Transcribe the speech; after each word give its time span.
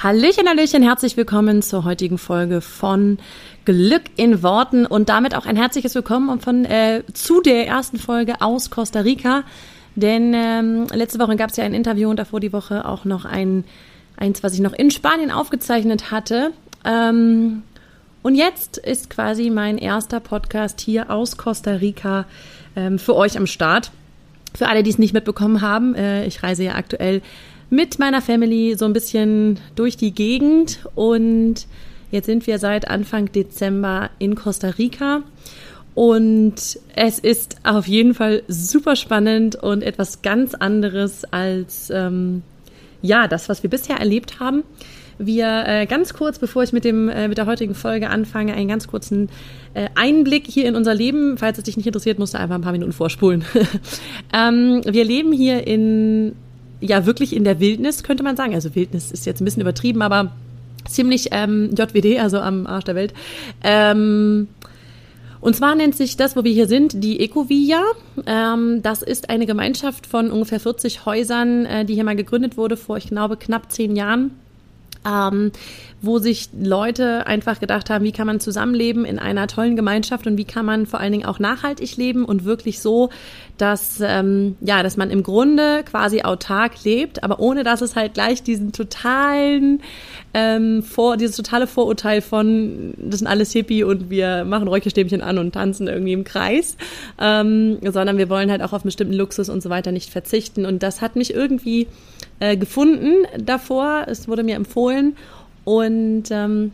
Hallöchen, 0.00 0.48
Hallöchen, 0.48 0.84
herzlich 0.84 1.16
willkommen 1.16 1.60
zur 1.60 1.82
heutigen 1.82 2.18
Folge 2.18 2.60
von 2.60 3.18
Glück 3.64 4.02
in 4.14 4.44
Worten 4.44 4.86
und 4.86 5.08
damit 5.08 5.34
auch 5.34 5.44
ein 5.44 5.56
herzliches 5.56 5.96
Willkommen 5.96 6.38
von, 6.38 6.64
äh, 6.66 7.02
zu 7.14 7.40
der 7.40 7.66
ersten 7.66 7.98
Folge 7.98 8.40
aus 8.40 8.70
Costa 8.70 9.00
Rica. 9.00 9.42
Denn 9.96 10.34
ähm, 10.36 10.86
letzte 10.94 11.18
Woche 11.18 11.34
gab 11.34 11.50
es 11.50 11.56
ja 11.56 11.64
ein 11.64 11.74
Interview 11.74 12.08
und 12.10 12.16
davor 12.20 12.38
die 12.38 12.52
Woche 12.52 12.86
auch 12.86 13.04
noch 13.04 13.24
ein, 13.24 13.64
eins, 14.16 14.44
was 14.44 14.54
ich 14.54 14.60
noch 14.60 14.72
in 14.72 14.92
Spanien 14.92 15.32
aufgezeichnet 15.32 16.12
hatte. 16.12 16.52
Ähm, 16.84 17.64
und 18.22 18.36
jetzt 18.36 18.78
ist 18.78 19.10
quasi 19.10 19.50
mein 19.50 19.78
erster 19.78 20.20
Podcast 20.20 20.80
hier 20.80 21.10
aus 21.10 21.36
Costa 21.36 21.72
Rica 21.72 22.26
ähm, 22.76 23.00
für 23.00 23.16
euch 23.16 23.36
am 23.36 23.48
Start. 23.48 23.90
Für 24.54 24.68
alle, 24.68 24.84
die 24.84 24.90
es 24.90 24.98
nicht 24.98 25.12
mitbekommen 25.12 25.60
haben, 25.60 25.96
äh, 25.96 26.24
ich 26.24 26.44
reise 26.44 26.62
ja 26.62 26.76
aktuell 26.76 27.20
mit 27.70 27.98
meiner 27.98 28.22
Family 28.22 28.74
so 28.76 28.84
ein 28.84 28.92
bisschen 28.92 29.58
durch 29.74 29.96
die 29.96 30.12
Gegend 30.12 30.80
und 30.94 31.66
jetzt 32.10 32.26
sind 32.26 32.46
wir 32.46 32.58
seit 32.58 32.88
Anfang 32.88 33.30
Dezember 33.32 34.10
in 34.18 34.34
Costa 34.34 34.68
Rica 34.68 35.22
und 35.94 36.54
es 36.94 37.18
ist 37.18 37.56
auf 37.64 37.88
jeden 37.88 38.14
Fall 38.14 38.42
super 38.46 38.96
spannend 38.96 39.56
und 39.56 39.82
etwas 39.82 40.22
ganz 40.22 40.54
anderes 40.54 41.24
als 41.24 41.90
ähm, 41.90 42.42
ja 43.02 43.26
das, 43.28 43.48
was 43.48 43.62
wir 43.62 43.70
bisher 43.70 43.96
erlebt 43.96 44.40
haben. 44.40 44.62
Wir 45.18 45.64
äh, 45.66 45.86
ganz 45.86 46.14
kurz, 46.14 46.38
bevor 46.38 46.62
ich 46.62 46.72
mit 46.72 46.84
dem 46.84 47.08
äh, 47.08 47.26
mit 47.26 47.36
der 47.36 47.46
heutigen 47.46 47.74
Folge 47.74 48.08
anfange, 48.10 48.54
einen 48.54 48.68
ganz 48.68 48.86
kurzen 48.86 49.28
äh, 49.74 49.88
Einblick 49.96 50.46
hier 50.46 50.66
in 50.66 50.76
unser 50.76 50.94
Leben. 50.94 51.36
Falls 51.36 51.58
es 51.58 51.64
dich 51.64 51.76
nicht 51.76 51.86
interessiert, 51.86 52.20
musst 52.20 52.34
du 52.34 52.38
einfach 52.38 52.54
ein 52.54 52.62
paar 52.62 52.70
Minuten 52.70 52.92
vorspulen. 52.92 53.44
ähm, 54.32 54.82
wir 54.84 55.04
leben 55.04 55.32
hier 55.32 55.66
in 55.66 56.36
ja 56.80 57.06
wirklich 57.06 57.34
in 57.34 57.44
der 57.44 57.60
Wildnis, 57.60 58.02
könnte 58.02 58.22
man 58.22 58.36
sagen. 58.36 58.54
Also 58.54 58.74
Wildnis 58.74 59.10
ist 59.10 59.26
jetzt 59.26 59.40
ein 59.40 59.44
bisschen 59.44 59.62
übertrieben, 59.62 60.02
aber 60.02 60.32
ziemlich 60.88 61.28
ähm, 61.32 61.70
JWD, 61.76 62.18
also 62.20 62.38
am 62.38 62.66
Arsch 62.66 62.84
der 62.84 62.94
Welt. 62.94 63.14
Ähm, 63.62 64.48
und 65.40 65.54
zwar 65.54 65.74
nennt 65.74 65.94
sich 65.94 66.16
das, 66.16 66.36
wo 66.36 66.44
wir 66.44 66.52
hier 66.52 66.66
sind, 66.66 67.02
die 67.04 67.20
Ecovia. 67.20 67.82
Ähm, 68.26 68.82
das 68.82 69.02
ist 69.02 69.30
eine 69.30 69.46
Gemeinschaft 69.46 70.06
von 70.06 70.30
ungefähr 70.30 70.60
40 70.60 71.06
Häusern, 71.06 71.64
äh, 71.66 71.84
die 71.84 71.94
hier 71.94 72.04
mal 72.04 72.16
gegründet 72.16 72.56
wurde 72.56 72.76
vor, 72.76 72.96
ich 72.96 73.08
glaube, 73.08 73.36
knapp 73.36 73.70
zehn 73.70 73.94
Jahren 73.94 74.32
ähm, 75.06 75.52
wo 76.00 76.18
sich 76.18 76.48
Leute 76.58 77.26
einfach 77.26 77.58
gedacht 77.58 77.90
haben, 77.90 78.04
wie 78.04 78.12
kann 78.12 78.26
man 78.26 78.38
zusammenleben 78.38 79.04
in 79.04 79.18
einer 79.18 79.48
tollen 79.48 79.74
Gemeinschaft 79.74 80.26
und 80.26 80.36
wie 80.38 80.44
kann 80.44 80.64
man 80.64 80.86
vor 80.86 81.00
allen 81.00 81.12
Dingen 81.12 81.26
auch 81.26 81.40
nachhaltig 81.40 81.96
leben 81.96 82.24
und 82.24 82.44
wirklich 82.44 82.80
so, 82.80 83.10
dass 83.56 84.00
ähm, 84.00 84.56
ja, 84.60 84.84
dass 84.84 84.96
man 84.96 85.10
im 85.10 85.24
Grunde 85.24 85.82
quasi 85.84 86.22
autark 86.22 86.84
lebt, 86.84 87.24
aber 87.24 87.40
ohne 87.40 87.64
dass 87.64 87.80
es 87.80 87.96
halt 87.96 88.14
gleich 88.14 88.44
diesen 88.44 88.72
totalen 88.72 89.82
ähm, 90.34 90.84
vor 90.84 91.16
dieses 91.16 91.36
totale 91.36 91.66
Vorurteil 91.66 92.20
von 92.20 92.94
das 92.96 93.18
sind 93.18 93.26
alles 93.26 93.52
Hippie 93.52 93.82
und 93.82 94.08
wir 94.10 94.44
machen 94.44 94.68
Räucherstäbchen 94.68 95.20
an 95.20 95.38
und 95.38 95.52
tanzen 95.52 95.88
irgendwie 95.88 96.12
im 96.12 96.22
Kreis, 96.22 96.76
ähm, 97.20 97.78
sondern 97.82 98.18
wir 98.18 98.28
wollen 98.28 98.52
halt 98.52 98.62
auch 98.62 98.72
auf 98.72 98.84
bestimmten 98.84 99.14
Luxus 99.14 99.48
und 99.48 99.62
so 99.62 99.70
weiter 99.70 99.90
nicht 99.90 100.10
verzichten 100.10 100.64
und 100.64 100.82
das 100.84 101.00
hat 101.00 101.16
mich 101.16 101.34
irgendwie 101.34 101.88
äh, 102.40 102.56
gefunden 102.56 103.26
davor. 103.36 104.04
Es 104.06 104.28
wurde 104.28 104.44
mir 104.44 104.54
empfohlen 104.54 105.16
und 105.68 106.30
ähm, 106.30 106.72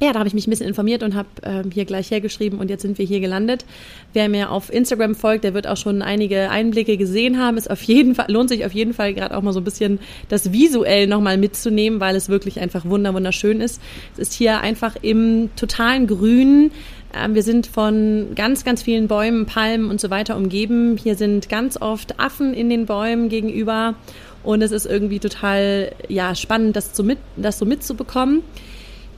ja, 0.00 0.12
da 0.12 0.18
habe 0.18 0.26
ich 0.26 0.34
mich 0.34 0.48
ein 0.48 0.50
bisschen 0.50 0.66
informiert 0.66 1.04
und 1.04 1.14
habe 1.14 1.28
ähm, 1.44 1.70
hier 1.72 1.84
gleich 1.84 2.10
hergeschrieben 2.10 2.58
und 2.58 2.68
jetzt 2.68 2.82
sind 2.82 2.98
wir 2.98 3.06
hier 3.06 3.20
gelandet. 3.20 3.64
Wer 4.12 4.28
mir 4.28 4.50
auf 4.50 4.72
Instagram 4.72 5.14
folgt, 5.14 5.44
der 5.44 5.54
wird 5.54 5.68
auch 5.68 5.76
schon 5.76 6.02
einige 6.02 6.50
Einblicke 6.50 6.96
gesehen 6.96 7.38
haben. 7.38 7.56
Ist 7.56 7.70
auf 7.70 7.82
jeden 7.84 8.16
Fall 8.16 8.26
lohnt 8.28 8.48
sich 8.48 8.66
auf 8.66 8.72
jeden 8.72 8.92
Fall 8.92 9.14
gerade 9.14 9.36
auch 9.36 9.42
mal 9.42 9.52
so 9.52 9.60
ein 9.60 9.64
bisschen 9.64 10.00
das 10.28 10.52
visuell 10.52 11.06
nochmal 11.06 11.38
mitzunehmen, 11.38 12.00
weil 12.00 12.16
es 12.16 12.28
wirklich 12.28 12.58
einfach 12.58 12.84
wunder 12.84 13.14
wunderschön 13.14 13.60
ist. 13.60 13.80
Es 14.14 14.18
ist 14.18 14.32
hier 14.32 14.60
einfach 14.62 14.96
im 15.00 15.50
totalen 15.54 16.08
Grün. 16.08 16.72
Ähm, 17.16 17.34
wir 17.34 17.42
sind 17.42 17.66
von 17.66 18.34
ganz 18.34 18.64
ganz 18.64 18.82
vielen 18.82 19.08
Bäumen, 19.08 19.46
Palmen 19.46 19.90
und 19.90 20.00
so 20.00 20.10
weiter 20.10 20.36
umgeben. 20.36 20.96
Hier 20.96 21.16
sind 21.16 21.48
ganz 21.48 21.80
oft 21.80 22.18
Affen 22.18 22.54
in 22.54 22.68
den 22.68 22.86
Bäumen 22.86 23.28
gegenüber 23.28 23.94
und 24.42 24.62
es 24.62 24.72
ist 24.72 24.86
irgendwie 24.86 25.18
total 25.18 25.92
ja, 26.08 26.34
spannend, 26.34 26.76
das 26.76 26.94
so, 26.94 27.02
mit, 27.02 27.18
das 27.36 27.58
so 27.58 27.64
mitzubekommen. 27.64 28.42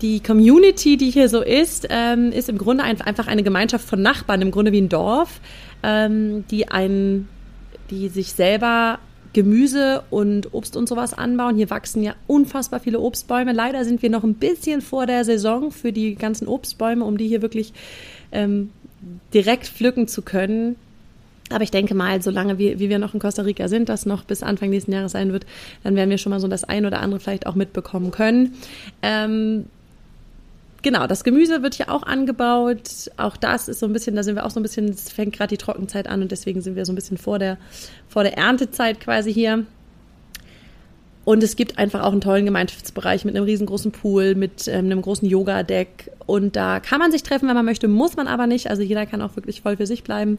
Die 0.02 0.20
Community, 0.20 0.96
die 0.96 1.10
hier 1.10 1.28
so 1.28 1.42
ist, 1.42 1.86
ähm, 1.90 2.30
ist 2.30 2.48
im 2.48 2.58
Grunde 2.58 2.84
einfach 2.84 3.26
eine 3.26 3.42
Gemeinschaft 3.42 3.88
von 3.88 4.02
Nachbarn, 4.02 4.42
im 4.42 4.50
Grunde 4.50 4.72
wie 4.72 4.80
ein 4.80 4.90
Dorf, 4.90 5.40
ähm, 5.82 6.44
die, 6.50 6.68
ein, 6.68 7.28
die 7.90 8.08
sich 8.08 8.34
selber 8.34 8.98
Gemüse 9.36 10.02
und 10.08 10.54
Obst 10.54 10.78
und 10.78 10.88
sowas 10.88 11.12
anbauen. 11.12 11.56
Hier 11.56 11.68
wachsen 11.68 12.02
ja 12.02 12.14
unfassbar 12.26 12.80
viele 12.80 13.00
Obstbäume. 13.00 13.52
Leider 13.52 13.84
sind 13.84 14.00
wir 14.00 14.08
noch 14.08 14.24
ein 14.24 14.32
bisschen 14.32 14.80
vor 14.80 15.04
der 15.04 15.26
Saison 15.26 15.70
für 15.70 15.92
die 15.92 16.14
ganzen 16.14 16.48
Obstbäume, 16.48 17.04
um 17.04 17.18
die 17.18 17.28
hier 17.28 17.42
wirklich 17.42 17.74
ähm, 18.32 18.70
direkt 19.34 19.66
pflücken 19.66 20.08
zu 20.08 20.22
können. 20.22 20.76
Aber 21.50 21.62
ich 21.62 21.70
denke 21.70 21.94
mal, 21.94 22.22
solange 22.22 22.56
wir, 22.56 22.80
wie 22.80 22.88
wir 22.88 22.98
noch 22.98 23.12
in 23.12 23.20
Costa 23.20 23.42
Rica 23.42 23.68
sind, 23.68 23.90
das 23.90 24.06
noch 24.06 24.24
bis 24.24 24.42
Anfang 24.42 24.70
nächsten 24.70 24.92
Jahres 24.92 25.12
sein 25.12 25.32
wird, 25.32 25.44
dann 25.84 25.96
werden 25.96 26.08
wir 26.08 26.16
schon 26.16 26.30
mal 26.30 26.40
so 26.40 26.48
das 26.48 26.64
ein 26.64 26.86
oder 26.86 27.00
andere 27.00 27.20
vielleicht 27.20 27.46
auch 27.46 27.56
mitbekommen 27.56 28.12
können. 28.12 28.54
Ähm, 29.02 29.66
genau, 30.86 31.08
das 31.08 31.24
Gemüse 31.24 31.64
wird 31.64 31.74
hier 31.74 31.90
auch 31.90 32.04
angebaut. 32.04 33.10
Auch 33.16 33.36
das 33.36 33.66
ist 33.66 33.80
so 33.80 33.86
ein 33.86 33.92
bisschen, 33.92 34.14
da 34.14 34.22
sind 34.22 34.36
wir 34.36 34.46
auch 34.46 34.50
so 34.50 34.60
ein 34.60 34.62
bisschen, 34.62 34.88
es 34.88 35.10
fängt 35.10 35.36
gerade 35.36 35.48
die 35.48 35.56
Trockenzeit 35.56 36.06
an 36.06 36.22
und 36.22 36.30
deswegen 36.30 36.60
sind 36.60 36.76
wir 36.76 36.86
so 36.86 36.92
ein 36.92 36.94
bisschen 36.94 37.18
vor 37.18 37.40
der, 37.40 37.58
vor 38.08 38.22
der 38.22 38.38
Erntezeit 38.38 39.00
quasi 39.00 39.34
hier. 39.34 39.66
Und 41.24 41.42
es 41.42 41.56
gibt 41.56 41.76
einfach 41.76 42.04
auch 42.04 42.12
einen 42.12 42.20
tollen 42.20 42.44
Gemeinschaftsbereich 42.44 43.24
mit 43.24 43.34
einem 43.34 43.46
riesengroßen 43.46 43.90
Pool, 43.90 44.36
mit 44.36 44.68
ähm, 44.68 44.84
einem 44.84 45.02
großen 45.02 45.28
Yoga-Deck. 45.28 46.12
Und 46.24 46.54
da 46.54 46.78
kann 46.78 47.00
man 47.00 47.10
sich 47.10 47.24
treffen, 47.24 47.48
wenn 47.48 47.56
man 47.56 47.64
möchte, 47.64 47.88
muss 47.88 48.14
man 48.14 48.28
aber 48.28 48.46
nicht. 48.46 48.70
Also 48.70 48.82
jeder 48.82 49.06
kann 49.06 49.20
auch 49.22 49.34
wirklich 49.34 49.62
voll 49.62 49.76
für 49.76 49.88
sich 49.88 50.04
bleiben. 50.04 50.38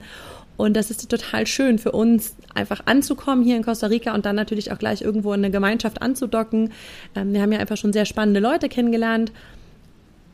Und 0.55 0.77
das 0.77 0.89
ist 0.89 1.11
total 1.11 1.45
schön 1.45 1.77
für 1.77 1.91
uns, 1.91 2.37
einfach 2.53 2.83
anzukommen 2.85 3.43
hier 3.43 3.57
in 3.57 3.65
Costa 3.65 3.87
Rica 3.87 4.15
und 4.15 4.25
dann 4.25 4.37
natürlich 4.37 4.71
auch 4.71 4.79
gleich 4.79 5.01
irgendwo 5.01 5.33
in 5.33 5.41
eine 5.41 5.51
Gemeinschaft 5.51 6.01
anzudocken. 6.01 6.71
Ähm, 7.15 7.33
wir 7.33 7.41
haben 7.41 7.51
ja 7.51 7.59
einfach 7.59 7.75
schon 7.75 7.91
sehr 7.91 8.05
spannende 8.05 8.39
Leute 8.39 8.69
kennengelernt 8.69 9.33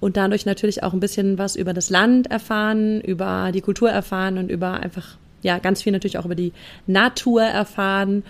und 0.04 0.18
dadurch 0.18 0.46
natürlich 0.46 0.84
auch 0.84 0.92
ein 0.92 1.00
bisschen 1.00 1.38
was 1.38 1.56
über 1.56 1.74
das 1.74 1.90
Land 1.90 2.30
erfahren, 2.30 3.00
über 3.00 3.52
die 3.54 3.62
Kultur 3.62 3.90
erfahren 3.90 4.38
und 4.38 4.52
über 4.52 4.82
einfach, 4.82 5.18
ja, 5.42 5.60
ganz 5.60 5.82
viel 5.82 5.94
natürlich 5.94 6.18
auch 6.18 6.26
über 6.26 6.36
die 6.36 6.52
Natur 6.88 7.42
erfahren 7.44 8.24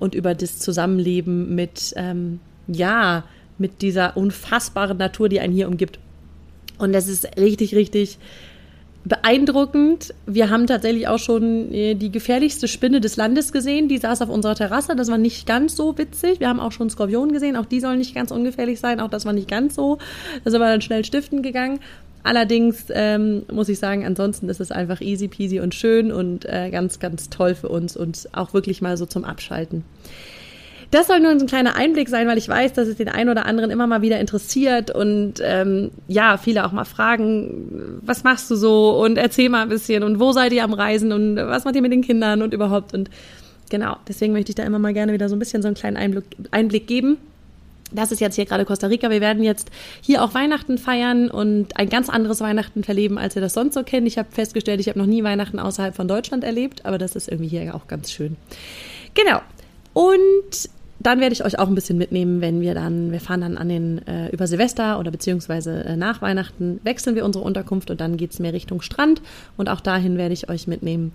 und 0.00 0.16
über 0.16 0.34
das 0.34 0.58
Zusammenleben 0.58 1.54
mit, 1.54 1.94
ähm, 1.96 2.40
ja, 2.66 3.22
mit 3.58 3.80
dieser 3.80 4.16
unfassbaren 4.16 4.98
Natur, 4.98 5.28
die 5.28 5.38
einen 5.38 5.54
hier 5.54 5.68
umgibt. 5.68 6.00
Und 6.78 6.92
das 6.92 7.06
ist 7.06 7.36
richtig, 7.38 7.76
richtig 7.76 8.18
beeindruckend. 9.04 10.14
Wir 10.26 10.50
haben 10.50 10.66
tatsächlich 10.66 11.08
auch 11.08 11.18
schon 11.18 11.72
äh, 11.72 11.94
die 11.94 12.10
gefährlichste 12.10 12.68
Spinne 12.68 13.00
des 13.00 13.16
Landes 13.16 13.52
gesehen. 13.52 13.88
Die 13.88 13.98
saß 13.98 14.22
auf 14.22 14.30
unserer 14.30 14.54
Terrasse. 14.54 14.96
Das 14.96 15.10
war 15.10 15.18
nicht 15.18 15.46
ganz 15.46 15.76
so 15.76 15.96
witzig. 15.98 16.40
Wir 16.40 16.48
haben 16.48 16.60
auch 16.60 16.72
schon 16.72 16.88
Skorpionen 16.88 17.32
gesehen. 17.32 17.56
Auch 17.56 17.66
die 17.66 17.80
sollen 17.80 17.98
nicht 17.98 18.14
ganz 18.14 18.30
ungefährlich 18.30 18.80
sein. 18.80 19.00
Auch 19.00 19.10
das 19.10 19.26
war 19.26 19.32
nicht 19.32 19.48
ganz 19.48 19.74
so. 19.74 19.98
Da 20.44 20.50
sind 20.50 20.60
wir 20.60 20.68
dann 20.68 20.80
schnell 20.80 21.04
stiften 21.04 21.42
gegangen. 21.42 21.80
Allerdings 22.22 22.86
ähm, 22.88 23.42
muss 23.52 23.68
ich 23.68 23.78
sagen, 23.78 24.06
ansonsten 24.06 24.48
ist 24.48 24.60
es 24.60 24.72
einfach 24.72 25.02
easy 25.02 25.28
peasy 25.28 25.60
und 25.60 25.74
schön 25.74 26.10
und 26.10 26.46
äh, 26.46 26.70
ganz, 26.70 26.98
ganz 26.98 27.28
toll 27.28 27.54
für 27.54 27.68
uns 27.68 27.98
und 27.98 28.30
auch 28.32 28.54
wirklich 28.54 28.80
mal 28.80 28.96
so 28.96 29.04
zum 29.04 29.24
Abschalten. 29.24 29.84
Das 30.94 31.08
soll 31.08 31.18
nur 31.18 31.32
ein 31.32 31.44
kleiner 31.46 31.74
Einblick 31.74 32.08
sein, 32.08 32.28
weil 32.28 32.38
ich 32.38 32.48
weiß, 32.48 32.72
dass 32.74 32.86
es 32.86 32.94
den 32.94 33.08
einen 33.08 33.28
oder 33.28 33.46
anderen 33.46 33.72
immer 33.72 33.88
mal 33.88 34.00
wieder 34.00 34.20
interessiert 34.20 34.92
und 34.92 35.42
ähm, 35.42 35.90
ja, 36.06 36.36
viele 36.36 36.64
auch 36.64 36.70
mal 36.70 36.84
fragen, 36.84 37.98
was 38.02 38.22
machst 38.22 38.48
du 38.48 38.54
so 38.54 39.02
und 39.02 39.18
erzähl 39.18 39.48
mal 39.48 39.62
ein 39.62 39.70
bisschen 39.70 40.04
und 40.04 40.20
wo 40.20 40.30
seid 40.30 40.52
ihr 40.52 40.62
am 40.62 40.72
Reisen 40.72 41.10
und 41.10 41.34
was 41.34 41.64
macht 41.64 41.74
ihr 41.74 41.82
mit 41.82 41.90
den 41.90 42.02
Kindern 42.02 42.42
und 42.42 42.54
überhaupt 42.54 42.94
und 42.94 43.10
genau, 43.70 43.96
deswegen 44.06 44.34
möchte 44.34 44.50
ich 44.50 44.54
da 44.54 44.62
immer 44.62 44.78
mal 44.78 44.94
gerne 44.94 45.12
wieder 45.12 45.28
so 45.28 45.34
ein 45.34 45.40
bisschen 45.40 45.62
so 45.62 45.66
einen 45.66 45.74
kleinen 45.74 45.96
Einblick, 45.96 46.26
Einblick 46.52 46.86
geben. 46.86 47.16
Das 47.90 48.12
ist 48.12 48.20
jetzt 48.20 48.36
hier 48.36 48.44
gerade 48.44 48.64
Costa 48.64 48.86
Rica. 48.86 49.10
Wir 49.10 49.20
werden 49.20 49.42
jetzt 49.42 49.72
hier 50.00 50.22
auch 50.22 50.32
Weihnachten 50.32 50.78
feiern 50.78 51.28
und 51.28 51.76
ein 51.76 51.88
ganz 51.88 52.08
anderes 52.08 52.40
Weihnachten 52.40 52.84
verleben, 52.84 53.18
als 53.18 53.34
wir 53.34 53.42
das 53.42 53.54
sonst 53.54 53.74
so 53.74 53.82
kennen. 53.82 54.06
Ich 54.06 54.16
habe 54.16 54.28
festgestellt, 54.30 54.78
ich 54.78 54.88
habe 54.88 55.00
noch 55.00 55.06
nie 55.06 55.24
Weihnachten 55.24 55.58
außerhalb 55.58 55.96
von 55.96 56.06
Deutschland 56.06 56.44
erlebt, 56.44 56.86
aber 56.86 56.98
das 56.98 57.16
ist 57.16 57.28
irgendwie 57.28 57.48
hier 57.48 57.74
auch 57.74 57.88
ganz 57.88 58.12
schön. 58.12 58.36
Genau. 59.14 59.40
Und 59.92 60.68
dann 61.00 61.20
werde 61.20 61.32
ich 61.32 61.44
euch 61.44 61.58
auch 61.58 61.68
ein 61.68 61.74
bisschen 61.74 61.98
mitnehmen, 61.98 62.40
wenn 62.40 62.60
wir 62.60 62.74
dann, 62.74 63.12
wir 63.12 63.20
fahren 63.20 63.40
dann 63.40 63.58
an 63.58 63.68
den, 63.68 64.06
äh, 64.06 64.28
über 64.30 64.46
Silvester 64.46 64.98
oder 64.98 65.10
beziehungsweise 65.10 65.84
äh, 65.84 65.96
nach 65.96 66.22
Weihnachten 66.22 66.80
wechseln 66.84 67.16
wir 67.16 67.24
unsere 67.24 67.44
Unterkunft 67.44 67.90
und 67.90 68.00
dann 68.00 68.16
geht 68.16 68.32
es 68.32 68.38
mehr 68.38 68.52
Richtung 68.52 68.80
Strand 68.80 69.20
und 69.56 69.68
auch 69.68 69.80
dahin 69.80 70.16
werde 70.16 70.34
ich 70.34 70.48
euch 70.48 70.66
mitnehmen. 70.66 71.12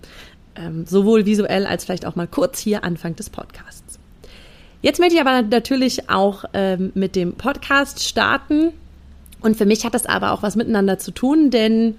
ähm, 0.56 0.84
sowohl 0.86 1.26
visuell 1.26 1.66
als 1.66 1.84
vielleicht 1.84 2.06
auch 2.06 2.16
mal 2.16 2.26
kurz 2.26 2.58
hier 2.58 2.84
Anfang 2.84 3.16
des 3.16 3.30
Podcasts. 3.30 3.98
Jetzt 4.82 4.98
möchte 4.98 5.14
ich 5.14 5.20
aber 5.20 5.42
natürlich 5.42 6.08
auch 6.08 6.44
ähm, 6.54 6.92
mit 6.94 7.16
dem 7.16 7.34
Podcast 7.34 8.02
starten. 8.02 8.72
Und 9.40 9.56
für 9.56 9.66
mich 9.66 9.84
hat 9.84 9.94
das 9.94 10.06
aber 10.06 10.32
auch 10.32 10.42
was 10.42 10.56
miteinander 10.56 10.98
zu 10.98 11.12
tun, 11.12 11.50
denn 11.50 11.96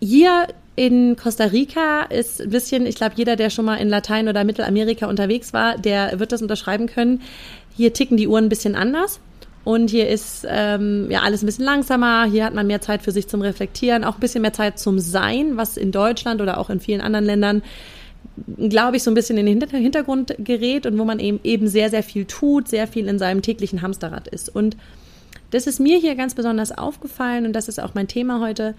hier 0.00 0.46
in 0.76 1.16
Costa 1.16 1.44
Rica 1.44 2.02
ist 2.02 2.40
ein 2.42 2.50
bisschen, 2.50 2.86
ich 2.86 2.96
glaube, 2.96 3.14
jeder, 3.16 3.34
der 3.34 3.48
schon 3.48 3.64
mal 3.64 3.76
in 3.76 3.88
Latein 3.88 4.28
oder 4.28 4.44
Mittelamerika 4.44 5.06
unterwegs 5.06 5.54
war, 5.54 5.78
der 5.78 6.20
wird 6.20 6.32
das 6.32 6.42
unterschreiben 6.42 6.86
können. 6.86 7.22
Hier 7.74 7.94
ticken 7.94 8.18
die 8.18 8.28
Uhren 8.28 8.44
ein 8.44 8.48
bisschen 8.50 8.76
anders. 8.76 9.18
Und 9.64 9.90
hier 9.90 10.08
ist 10.08 10.46
ähm, 10.48 11.10
ja 11.10 11.22
alles 11.22 11.42
ein 11.42 11.46
bisschen 11.46 11.64
langsamer. 11.64 12.26
Hier 12.26 12.44
hat 12.44 12.54
man 12.54 12.68
mehr 12.68 12.80
Zeit 12.80 13.02
für 13.02 13.10
sich 13.10 13.26
zum 13.26 13.40
Reflektieren, 13.40 14.04
auch 14.04 14.14
ein 14.14 14.20
bisschen 14.20 14.42
mehr 14.42 14.52
Zeit 14.52 14.78
zum 14.78 15.00
Sein, 15.00 15.56
was 15.56 15.76
in 15.76 15.90
Deutschland 15.90 16.40
oder 16.40 16.58
auch 16.58 16.70
in 16.70 16.78
vielen 16.78 17.00
anderen 17.00 17.24
Ländern, 17.24 17.62
glaube 18.68 18.98
ich, 18.98 19.02
so 19.02 19.10
ein 19.10 19.14
bisschen 19.14 19.38
in 19.38 19.46
den 19.46 19.60
Hintergrund 19.72 20.36
gerät 20.38 20.86
und 20.86 20.96
wo 20.98 21.04
man 21.04 21.18
eben 21.18 21.40
eben 21.42 21.66
sehr, 21.66 21.90
sehr 21.90 22.04
viel 22.04 22.26
tut, 22.26 22.68
sehr 22.68 22.86
viel 22.86 23.08
in 23.08 23.18
seinem 23.18 23.42
täglichen 23.42 23.82
Hamsterrad 23.82 24.28
ist. 24.28 24.54
Und 24.54 24.76
das 25.50 25.66
ist 25.66 25.80
mir 25.80 25.98
hier 25.98 26.14
ganz 26.14 26.34
besonders 26.34 26.70
aufgefallen 26.70 27.46
und 27.46 27.52
das 27.52 27.66
ist 27.66 27.80
auch 27.80 27.94
mein 27.94 28.08
Thema 28.08 28.40
heute 28.40 28.74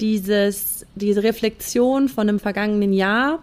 dieses, 0.00 0.86
diese 0.94 1.22
Reflexion 1.22 2.08
von 2.08 2.28
einem 2.28 2.40
vergangenen 2.40 2.92
Jahr 2.92 3.42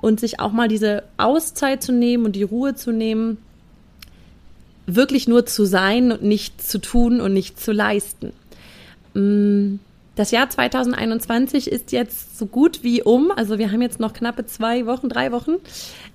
und 0.00 0.20
sich 0.20 0.40
auch 0.40 0.52
mal 0.52 0.68
diese 0.68 1.04
Auszeit 1.16 1.82
zu 1.82 1.92
nehmen 1.92 2.24
und 2.24 2.36
die 2.36 2.42
Ruhe 2.42 2.74
zu 2.74 2.92
nehmen, 2.92 3.38
wirklich 4.86 5.28
nur 5.28 5.46
zu 5.46 5.64
sein 5.64 6.12
und 6.12 6.22
nichts 6.22 6.68
zu 6.68 6.78
tun 6.78 7.20
und 7.20 7.32
nichts 7.32 7.64
zu 7.64 7.72
leisten. 7.72 8.32
Mm, 9.14 9.76
das 10.14 10.30
Jahr 10.30 10.50
2021 10.50 11.70
ist 11.70 11.92
jetzt 11.92 12.38
so 12.38 12.46
gut 12.46 12.82
wie 12.82 13.02
um. 13.02 13.30
Also 13.30 13.58
wir 13.58 13.72
haben 13.72 13.80
jetzt 13.80 14.00
noch 14.00 14.12
knappe 14.12 14.44
zwei 14.44 14.86
Wochen, 14.86 15.08
drei 15.08 15.32
Wochen 15.32 15.52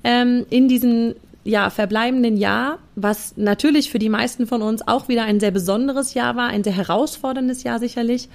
ähm, 0.03 0.45
in 0.49 0.67
diesem 0.67 1.15
ja, 1.43 1.69
verbleibenden 1.69 2.35
Jahr, 2.35 2.77
was 2.95 3.37
natürlich 3.37 3.89
für 3.89 3.99
die 3.99 4.09
meisten 4.09 4.47
von 4.47 4.61
uns 4.61 4.85
auch 4.85 5.07
wieder 5.07 5.23
ein 5.23 5.39
sehr 5.39 5.51
besonderes 5.51 6.13
Jahr 6.13 6.35
war, 6.35 6.49
ein 6.49 6.63
sehr 6.63 6.75
herausforderndes 6.75 7.63
Jahr 7.63 7.79
sicherlich. 7.79 8.27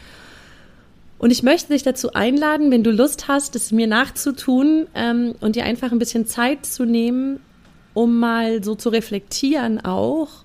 Und 1.22 1.30
ich 1.30 1.44
möchte 1.44 1.72
dich 1.72 1.84
dazu 1.84 2.14
einladen, 2.14 2.72
wenn 2.72 2.82
du 2.82 2.90
Lust 2.90 3.28
hast, 3.28 3.54
es 3.54 3.70
mir 3.70 3.86
nachzutun 3.86 4.88
ähm, 4.96 5.36
und 5.40 5.54
dir 5.54 5.62
einfach 5.62 5.92
ein 5.92 6.00
bisschen 6.00 6.26
Zeit 6.26 6.66
zu 6.66 6.84
nehmen, 6.84 7.38
um 7.94 8.18
mal 8.18 8.64
so 8.64 8.74
zu 8.74 8.88
reflektieren 8.88 9.84
auch, 9.84 10.42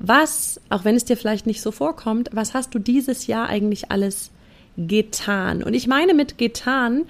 was, 0.00 0.60
auch 0.70 0.84
wenn 0.84 0.96
es 0.96 1.04
dir 1.04 1.16
vielleicht 1.16 1.46
nicht 1.46 1.62
so 1.62 1.70
vorkommt, 1.70 2.30
was 2.32 2.52
hast 2.52 2.74
du 2.74 2.80
dieses 2.80 3.28
Jahr 3.28 3.48
eigentlich 3.48 3.92
alles 3.92 4.32
getan? 4.76 5.62
Und 5.62 5.72
ich 5.72 5.86
meine 5.86 6.14
mit 6.14 6.36
getan 6.36 7.04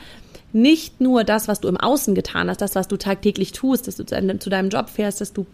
nicht 0.52 1.00
nur 1.00 1.24
das, 1.24 1.48
was 1.48 1.62
du 1.62 1.68
im 1.68 1.78
Außen 1.78 2.14
getan 2.14 2.50
hast, 2.50 2.60
das, 2.60 2.74
was 2.74 2.88
du 2.88 2.98
tagtäglich 2.98 3.52
tust, 3.52 3.88
dass 3.88 3.96
du 3.96 4.04
zu 4.04 4.50
deinem 4.50 4.68
Job 4.68 4.90
fährst, 4.90 5.22
dass 5.22 5.32
du 5.32 5.46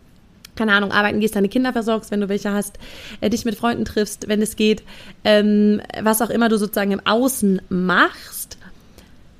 keine 0.59 0.73
Ahnung, 0.73 0.93
arbeiten 0.93 1.21
gehst, 1.21 1.37
deine 1.37 1.49
Kinder 1.49 1.73
versorgst, 1.73 2.11
wenn 2.11 2.21
du 2.21 2.29
welche 2.29 2.53
hast, 2.53 2.79
äh, 3.21 3.31
dich 3.31 3.45
mit 3.45 3.55
Freunden 3.55 3.85
triffst, 3.85 4.29
wenn 4.29 4.43
es 4.43 4.57
geht, 4.57 4.83
ähm, 5.25 5.81
was 6.03 6.21
auch 6.21 6.31
immer 6.31 6.49
du 6.49 6.59
sozusagen 6.59 6.93
im 6.93 7.07
Außen 7.07 7.63
machst, 7.71 8.59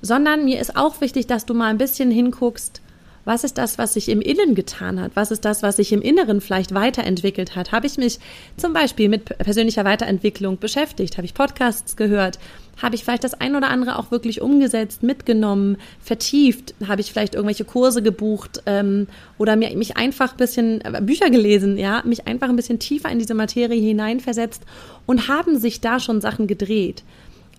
sondern 0.01 0.45
mir 0.45 0.61
ist 0.61 0.77
auch 0.77 1.01
wichtig, 1.01 1.27
dass 1.27 1.45
du 1.45 1.55
mal 1.55 1.69
ein 1.69 1.79
bisschen 1.79 2.11
hinguckst, 2.11 2.81
was 3.29 3.45
ist 3.45 3.59
das, 3.59 3.77
was 3.77 3.93
sich 3.93 4.09
im 4.09 4.23
Innen 4.23 4.55
getan 4.55 4.99
hat? 4.99 5.13
Was 5.15 5.31
ist 5.31 5.45
das, 5.45 5.63
was 5.63 5.77
sich 5.77 5.93
im 5.93 6.01
Inneren 6.01 6.41
vielleicht 6.41 6.73
weiterentwickelt 6.73 7.57
hat? 7.57 7.73
Habe 7.73 7.87
ich 7.87 7.99
mich 7.99 8.21
zum 8.57 8.73
Beispiel 8.73 9.11
mit 9.11 9.27
persönlicher 9.27 9.85
Weiterentwicklung 9.85 10.57
beschäftigt? 10.57 11.19
Habe 11.19 11.27
ich 11.27 11.35
Podcasts 11.35 11.97
gehört? 11.97 12.39
Habe 12.81 12.95
ich 12.95 13.05
vielleicht 13.05 13.25
das 13.25 13.35
ein 13.35 13.55
oder 13.55 13.69
andere 13.69 13.99
auch 13.99 14.11
wirklich 14.11 14.41
umgesetzt, 14.41 15.03
mitgenommen, 15.03 15.77
vertieft? 16.01 16.75
Habe 16.87 17.03
ich 17.03 17.13
vielleicht 17.13 17.35
irgendwelche 17.35 17.67
Kurse 17.67 18.01
gebucht 18.03 18.63
ähm, 18.65 19.09
oder 19.37 19.57
mir, 19.57 19.77
mich 19.77 19.99
einfach 19.99 20.31
ein 20.31 20.39
bisschen 20.39 20.81
äh, 20.81 21.03
Bücher 21.03 21.29
gelesen, 21.29 21.77
ja, 21.77 22.03
mich 22.07 22.27
einfach 22.27 22.49
ein 22.49 22.57
bisschen 22.57 22.79
tiefer 22.79 23.11
in 23.11 23.19
diese 23.19 23.35
Materie 23.35 23.79
hineinversetzt 23.79 24.63
und 25.05 25.29
haben 25.29 25.59
sich 25.59 25.83
da 25.83 26.01
schon 26.01 26.23
Sachen 26.23 26.47
gedreht? 26.47 27.05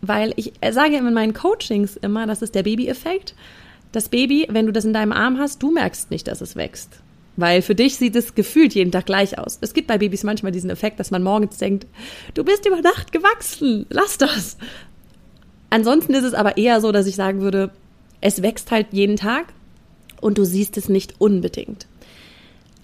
Weil 0.02 0.34
ich 0.36 0.54
sage 0.72 0.98
in 0.98 1.14
meinen 1.14 1.36
Coachings 1.36 1.96
immer, 1.96 2.26
das 2.26 2.42
ist 2.42 2.56
der 2.56 2.64
Baby-Effekt. 2.64 3.36
Das 3.92 4.10
Baby, 4.10 4.48
wenn 4.50 4.66
du 4.66 4.72
das 4.72 4.86
in 4.86 4.94
deinem 4.94 5.12
Arm 5.12 5.38
hast, 5.40 5.64
du 5.64 5.72
merkst 5.72 6.12
nicht, 6.12 6.28
dass 6.28 6.42
es 6.42 6.56
wächst. 6.56 7.02
Weil 7.38 7.62
für 7.62 7.74
dich 7.74 7.96
sieht 7.96 8.16
es 8.16 8.36
gefühlt 8.36 8.76
jeden 8.76 8.92
Tag 8.92 9.06
gleich 9.06 9.40
aus. 9.40 9.58
Es 9.62 9.74
gibt 9.74 9.88
bei 9.88 9.98
Babys 9.98 10.24
manchmal 10.24 10.52
diesen 10.52 10.70
Effekt, 10.70 11.00
dass 11.00 11.10
man 11.10 11.24
morgens 11.24 11.58
denkt, 11.58 11.88
du 12.34 12.44
bist 12.44 12.66
über 12.66 12.82
Nacht 12.82 13.12
gewachsen, 13.12 13.86
lass 13.90 14.18
das. 14.18 14.58
Ansonsten 15.70 16.14
ist 16.14 16.26
es 16.26 16.34
aber 16.34 16.58
eher 16.58 16.82
so, 16.82 16.92
dass 16.92 17.08
ich 17.08 17.16
sagen 17.16 17.42
würde, 17.42 17.72
es 18.22 18.42
wächst 18.42 18.72
halt 18.72 18.88
jeden 18.92 19.16
Tag 19.16 19.54
und 20.20 20.38
du 20.38 20.44
siehst 20.44 20.78
es 20.78 20.90
nicht 20.90 21.16
unbedingt. 21.20 21.88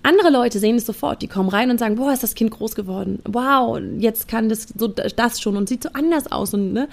Andere 0.03 0.29
Leute 0.29 0.59
sehen 0.59 0.75
es 0.75 0.85
sofort, 0.85 1.23
die 1.23 1.27
kommen 1.27 1.49
rein 1.49 1.71
und 1.71 1.79
sagen, 1.79 1.95
boah, 1.95 2.13
ist 2.13 2.21
das 2.21 2.35
Kind 2.35 2.51
groß 2.51 2.75
geworden. 2.75 3.19
Wow, 3.25 3.79
jetzt 3.97 4.27
kann 4.27 4.49
das 4.49 4.67
so 4.77 4.87
das 4.87 5.41
schon 5.41 5.57
und 5.57 5.67
sieht 5.67 5.81
so 5.81 5.89
anders 5.93 6.31
aus 6.31 6.53
und 6.53 6.73
ne? 6.73 6.87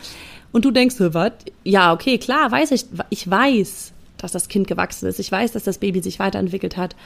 Und 0.50 0.64
du 0.64 0.70
denkst, 0.70 0.96
was? 0.98 1.32
Ja, 1.62 1.92
okay, 1.92 2.16
klar, 2.16 2.50
weiß 2.50 2.70
ich, 2.70 2.86
ich 3.10 3.30
weiß, 3.30 3.92
dass 4.22 4.32
das 4.32 4.48
Kind 4.48 4.66
gewachsen 4.66 5.06
ist. 5.06 5.18
Ich 5.18 5.30
weiß, 5.30 5.52
dass 5.52 5.64
das 5.64 5.78
Baby 5.78 6.00
sich 6.00 6.18
weiterentwickelt 6.18 6.76
hat. 6.76 6.96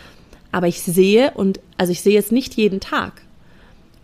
Aber 0.53 0.69
ich 0.69 0.81
sehe 0.81 1.33
und, 1.33 1.61
also 1.77 1.93
ich 1.93 2.03
sehe 2.03 2.19
es 2.19 2.31
nicht 2.31 2.55
jeden 2.55 2.81
Tag. 2.81 3.23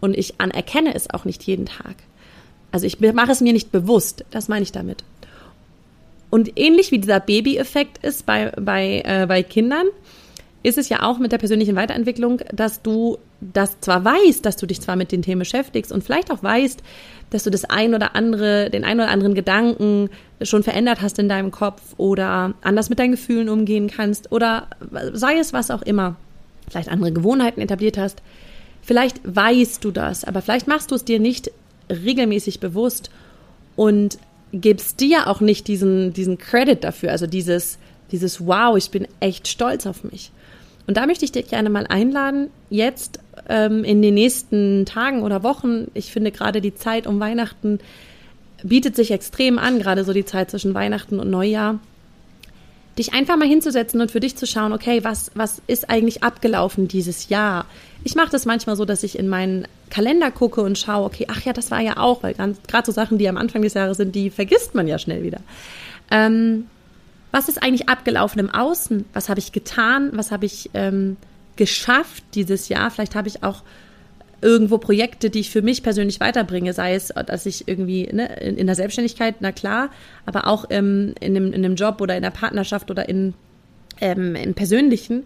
Und 0.01 0.17
ich 0.17 0.41
anerkenne 0.41 0.95
es 0.95 1.09
auch 1.11 1.25
nicht 1.25 1.45
jeden 1.45 1.67
Tag. 1.67 1.97
Also 2.73 2.87
ich 2.87 2.99
mache 3.01 3.31
es 3.31 3.41
mir 3.41 3.53
nicht 3.53 3.71
bewusst. 3.71 4.25
Das 4.31 4.49
meine 4.49 4.65
ich 4.65 4.73
damit. 4.73 5.05
Und 6.31 6.59
ähnlich 6.59 6.91
wie 6.91 6.99
dieser 6.99 7.21
Baby-Effekt 7.21 8.05
ist 8.05 8.27
bei, 8.27 8.51
bei, 8.59 9.03
äh, 9.05 9.27
bei 9.27 9.43
Kindern, 9.43 9.87
ist 10.63 10.79
es 10.79 10.89
ja 10.89 11.03
auch 11.03 11.19
mit 11.19 11.31
der 11.31 11.39
persönlichen 11.39 11.77
Weiterentwicklung, 11.77 12.41
dass 12.53 12.83
du 12.83 13.19
das 13.53 13.81
zwar 13.81 14.05
weißt, 14.05 14.45
dass 14.45 14.57
du 14.57 14.67
dich 14.67 14.81
zwar 14.81 14.97
mit 14.97 15.11
den 15.11 15.23
Themen 15.23 15.41
beschäftigst 15.41 15.91
und 15.91 16.05
vielleicht 16.05 16.31
auch 16.31 16.43
weißt, 16.43 16.83
dass 17.31 17.45
du 17.45 17.51
das 17.51 17.65
ein 17.65 17.95
oder 17.95 18.15
andere, 18.15 18.71
den 18.71 18.85
ein 18.85 19.01
oder 19.01 19.11
anderen 19.11 19.35
Gedanken 19.35 20.11
schon 20.43 20.63
verändert 20.63 21.01
hast 21.01 21.19
in 21.19 21.29
deinem 21.29 21.51
Kopf 21.51 21.81
oder 21.97 22.55
anders 22.63 22.91
mit 22.91 22.99
deinen 22.99 23.13
Gefühlen 23.13 23.49
umgehen 23.49 23.89
kannst 23.89 24.31
oder 24.31 24.69
sei 25.13 25.39
es 25.39 25.53
was 25.53 25.71
auch 25.71 25.83
immer, 25.83 26.17
vielleicht 26.71 26.91
andere 26.91 27.13
Gewohnheiten 27.13 27.61
etabliert 27.61 27.99
hast. 27.99 28.23
Vielleicht 28.83 29.21
weißt 29.25 29.85
du 29.85 29.91
das, 29.91 30.25
aber 30.25 30.43
vielleicht 30.43 30.69
machst 30.69 30.91
du 30.91 30.95
es 30.95 31.05
dir 31.05 31.19
nicht 31.19 31.51
regelmäßig 31.91 32.61
bewusst 32.61 33.11
und 33.77 34.19
gibst 34.53 35.01
dir 35.01 35.29
auch 35.29 35.41
nicht 35.41 35.69
diesen, 35.69 36.13
diesen 36.13 36.39
Credit 36.39 36.83
dafür, 36.85 37.11
also 37.11 37.27
dieses, 37.27 37.79
dieses 38.11 38.47
Wow, 38.47 38.77
ich 38.77 38.91
bin 38.91 39.09
echt 39.21 39.49
stolz 39.49 39.87
auf 39.87 40.05
mich. 40.05 40.31
Und 40.87 40.97
da 40.97 41.07
möchte 41.07 41.25
ich 41.25 41.33
dich 41.33 41.49
gerne 41.49 41.71
mal 41.71 41.87
einladen, 41.87 42.49
jetzt 42.71 43.21
ähm, 43.49 43.85
in 43.85 44.03
den 44.03 44.15
nächsten 44.15 44.85
Tagen 44.85 45.23
oder 45.23 45.43
Wochen, 45.43 45.91
ich 45.95 46.13
finde 46.13 46.33
gerade 46.33 46.61
die 46.61 46.75
Zeit 46.75 47.07
um 47.07 47.21
Weihnachten 47.21 47.79
bietet 48.65 48.97
sich 48.97 49.11
extrem 49.11 49.59
an, 49.59 49.79
gerade 49.79 50.05
so 50.05 50.13
die 50.13 50.25
Zeit 50.25 50.51
zwischen 50.51 50.75
Weihnachten 50.75 51.19
und 51.19 51.31
Neujahr, 51.31 51.81
dich 52.99 53.15
einfach 53.15 53.37
mal 53.37 53.49
hinzusetzen 53.49 54.01
und 54.01 54.11
für 54.11 54.21
dich 54.21 54.37
zu 54.37 54.47
schauen, 54.47 54.73
okay, 54.73 55.03
was, 55.03 55.31
was 55.35 55.63
ist 55.67 55.89
eigentlich 55.89 56.23
abgelaufen 56.23 56.89
dieses 56.89 57.29
Jahr? 57.29 57.65
Ich 58.05 58.15
mache 58.15 58.31
das 58.31 58.45
manchmal 58.45 58.77
so, 58.77 58.85
dass 58.85 59.03
ich 59.03 59.19
in 59.19 59.29
meinen 59.29 59.67
Kalender 59.89 60.31
gucke 60.31 60.61
und 60.61 60.79
schaue, 60.79 61.07
okay, 61.07 61.27
ach 61.29 61.41
ja, 61.43 61.53
das 61.53 61.71
war 61.71 61.81
ja 61.81 61.97
auch, 61.97 62.23
weil 62.23 62.35
gerade 62.35 62.87
so 62.87 62.93
Sachen, 62.93 63.19
die 63.19 63.29
am 63.29 63.37
Anfang 63.37 63.63
des 63.63 63.75
Jahres 63.75 63.97
sind, 63.97 64.15
die 64.15 64.31
vergisst 64.31 64.75
man 64.75 64.87
ja 64.87 64.99
schnell 64.99 65.23
wieder. 65.23 65.41
Ähm, 66.11 66.67
was 67.33 67.49
ist 67.49 67.63
eigentlich 67.63 67.89
abgelaufen 67.89 68.39
im 68.39 68.51
Außen? 68.51 69.07
Was 69.13 69.29
habe 69.29 69.41
ich 69.41 69.51
getan? 69.53 70.11
Was 70.13 70.31
habe 70.31 70.47
ich 70.47 70.71
ähm, 70.75 71.17
geschafft 71.57 72.23
dieses 72.35 72.69
Jahr? 72.69 72.91
Vielleicht 72.91 73.15
habe 73.15 73.27
ich 73.27 73.43
auch 73.43 73.63
irgendwo 74.43 74.79
Projekte, 74.79 75.31
die 75.31 75.41
ich 75.41 75.51
für 75.51 75.63
mich 75.63 75.83
persönlich 75.83 76.21
weiterbringe, 76.21 76.73
sei 76.75 76.95
es, 76.95 77.09
dass 77.09 77.47
ich 77.47 77.69
irgendwie 77.69 78.09
ne, 78.13 78.37
in, 78.41 78.57
in 78.57 78.67
der 78.67 78.75
Selbstständigkeit, 78.75 79.37
na 79.41 79.53
klar, 79.53 79.91
aber 80.27 80.47
auch 80.47 80.67
ähm, 80.69 81.15
in, 81.21 81.37
einem, 81.37 81.53
in 81.53 81.65
einem 81.65 81.77
Job 81.77 82.01
oder 82.01 82.17
in 82.17 82.23
der 82.23 82.31
Partnerschaft 82.31 82.91
oder 82.91 83.09
in, 83.09 83.35
ähm, 84.01 84.35
in 84.35 84.55
persönlichen, 84.55 85.25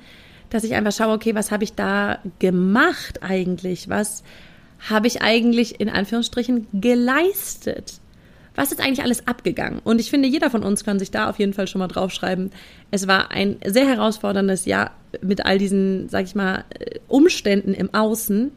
dass 0.50 0.64
ich 0.64 0.74
einfach 0.74 0.92
schaue, 0.92 1.14
okay, 1.14 1.34
was 1.34 1.50
habe 1.50 1.64
ich 1.64 1.72
da 1.72 2.18
gemacht 2.38 3.22
eigentlich? 3.22 3.88
Was 3.88 4.22
habe 4.90 5.06
ich 5.06 5.22
eigentlich 5.22 5.80
in 5.80 5.88
Anführungsstrichen 5.88 6.68
geleistet? 6.74 7.94
Was 8.56 8.72
ist 8.72 8.80
eigentlich 8.80 9.02
alles 9.02 9.28
abgegangen? 9.28 9.80
Und 9.84 10.00
ich 10.00 10.10
finde, 10.10 10.28
jeder 10.28 10.50
von 10.50 10.62
uns 10.62 10.82
kann 10.84 10.98
sich 10.98 11.10
da 11.10 11.30
auf 11.30 11.38
jeden 11.38 11.52
Fall 11.52 11.68
schon 11.68 11.78
mal 11.78 11.88
draufschreiben. 11.88 12.50
Es 12.90 13.06
war 13.06 13.30
ein 13.30 13.56
sehr 13.64 13.86
herausforderndes 13.86 14.64
Jahr 14.64 14.92
mit 15.22 15.44
all 15.44 15.58
diesen, 15.58 16.08
sag 16.08 16.24
ich 16.24 16.34
mal, 16.34 16.64
äh, 16.70 16.98
Umständen 17.06 17.74
im 17.74 17.94
Außen. 17.94 18.50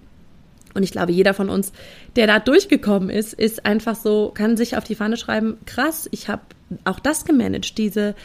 Und 0.73 0.83
ich 0.83 0.91
glaube, 0.91 1.11
jeder 1.11 1.33
von 1.33 1.49
uns, 1.49 1.73
der 2.15 2.27
da 2.27 2.39
durchgekommen 2.39 3.09
ist, 3.09 3.33
ist 3.33 3.65
einfach 3.65 3.95
so, 3.95 4.31
kann 4.33 4.55
sich 4.55 4.77
auf 4.77 4.83
die 4.83 4.95
Fahne 4.95 5.17
schreiben, 5.17 5.57
krass, 5.65 6.07
ich 6.11 6.29
habe 6.29 6.41
auch 6.85 6.99
das 6.99 7.25
gemanagt, 7.25 7.77
diese, 7.77 8.15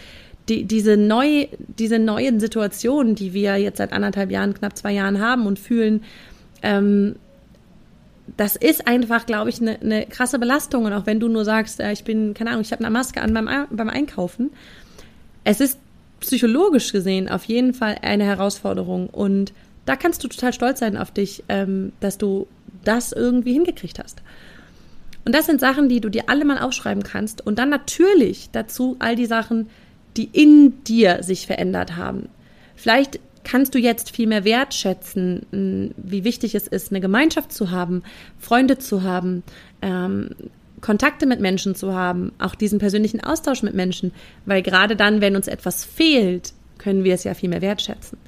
die, 0.49 0.65
diese, 0.65 0.97
neu, 0.97 1.47
diese 1.59 1.99
neuen 1.99 2.39
Situationen, 2.39 3.15
die 3.15 3.33
wir 3.33 3.57
jetzt 3.57 3.79
seit 3.79 3.93
anderthalb 3.93 4.31
Jahren, 4.31 4.55
knapp 4.55 4.77
zwei 4.77 4.93
Jahren 4.93 5.21
haben 5.21 5.47
und 5.47 5.59
fühlen, 5.59 6.05
ähm, 6.63 7.17
das 8.37 8.57
ist 8.57 8.87
einfach, 8.87 9.27
glaube 9.27 9.51
ich, 9.51 9.61
eine, 9.61 9.81
eine 9.81 10.07
krasse 10.07 10.39
Belastung. 10.39 10.85
Und 10.85 10.93
auch 10.93 11.07
wenn 11.07 11.21
du 11.21 11.29
nur 11.29 11.45
sagst, 11.45 11.81
äh, 11.81 11.93
ich 11.93 12.05
bin, 12.05 12.35
keine 12.35 12.51
Ahnung, 12.51 12.63
ich 12.63 12.73
habe 12.73 12.85
eine 12.85 12.91
Maske 12.91 13.21
an 13.21 13.35
beim, 13.35 13.49
beim 13.71 13.89
Einkaufen, 13.89 14.51
es 15.45 15.61
ist 15.61 15.79
psychologisch 16.21 16.93
gesehen 16.93 17.29
auf 17.29 17.45
jeden 17.45 17.75
Fall 17.75 17.99
eine 18.01 18.25
Herausforderung 18.25 19.09
und 19.09 19.53
da 19.85 19.97
kannst 19.97 20.25
du 20.25 20.29
total 20.29 20.55
stolz 20.55 20.81
sein 20.81 20.97
auf 20.97 21.11
dich, 21.11 21.45
ähm, 21.51 21.93
dass 22.01 22.17
du 22.17 22.47
das 22.85 23.13
irgendwie 23.13 23.53
hingekriegt 23.53 23.99
hast. 23.99 24.23
Und 25.27 25.35
das 25.35 25.47
sind 25.47 25.61
Sachen, 25.61 25.89
die 25.89 26.01
du 26.01 26.09
dir 26.09 26.25
alle 26.29 26.45
mal 26.45 26.59
aufschreiben 26.59 27.03
kannst 27.03 27.47
und 27.47 27.59
dann 27.59 27.69
natürlich 27.69 28.49
dazu 28.53 28.97
all 28.99 29.17
die 29.17 29.27
Sachen, 29.27 29.69
die 30.17 30.29
in 30.33 30.83
dir 30.85 31.23
sich 31.23 31.47
verändert 31.47 31.97
haben. 31.97 32.29
Vielleicht 32.77 33.21
kannst 33.45 33.75
du 33.75 33.79
jetzt 33.79 34.11
viel 34.11 34.27
mehr 34.27 34.45
wertschätzen, 34.45 35.95
wie 35.97 36.25
wichtig 36.25 36.55
es 36.55 36.67
ist, 36.67 36.91
eine 36.91 37.01
Gemeinschaft 37.01 37.53
zu 37.53 37.71
haben, 37.71 38.03
Freunde 38.39 38.79
zu 38.79 39.03
haben, 39.03 39.43
ähm, 39.83 40.31
Kontakte 40.81 41.27
mit 41.27 41.41
Menschen 41.41 41.75
zu 41.75 41.95
haben, 41.95 42.33
auch 42.39 42.55
diesen 42.55 42.79
persönlichen 42.79 43.23
Austausch 43.23 43.63
mit 43.63 43.75
Menschen, 43.75 44.13
weil 44.45 44.63
gerade 44.63 44.97
dann, 44.97 45.21
wenn 45.21 45.37
uns 45.37 45.49
etwas 45.49 45.85
fehlt, 45.85 46.53
können 46.79 47.05
wir 47.05 47.15
es 47.15 47.25
ja 47.25 47.35
viel 47.35 47.49
mehr 47.49 47.63
wertschätzen. 47.63 48.19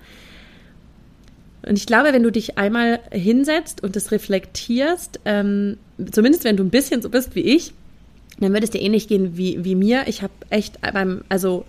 Und 1.67 1.77
ich 1.77 1.87
glaube, 1.87 2.13
wenn 2.13 2.23
du 2.23 2.31
dich 2.31 2.57
einmal 2.59 3.01
hinsetzt 3.11 3.83
und 3.83 3.97
das 3.97 4.13
reflektierst, 4.13 5.21
ähm, 5.25 5.79
zumindest 6.13 6.45
wenn 6.45 6.57
du 6.57 6.65
ein 6.65 6.71
bisschen 6.71 7.03
so 7.03 7.11
bist 7.11 7.35
wie 7.35 7.41
ich, 7.41 7.75
dann 8.39 8.53
würde 8.53 8.65
es 8.65 8.71
dir 8.71 8.81
ähnlich 8.81 9.09
gehen 9.09 9.37
wie, 9.37 9.65
wie 9.65 9.75
mir. 9.75 10.05
Ich 10.07 10.23
habe 10.23 10.33
echt 10.51 10.81
beim, 10.81 11.25
also 11.29 11.65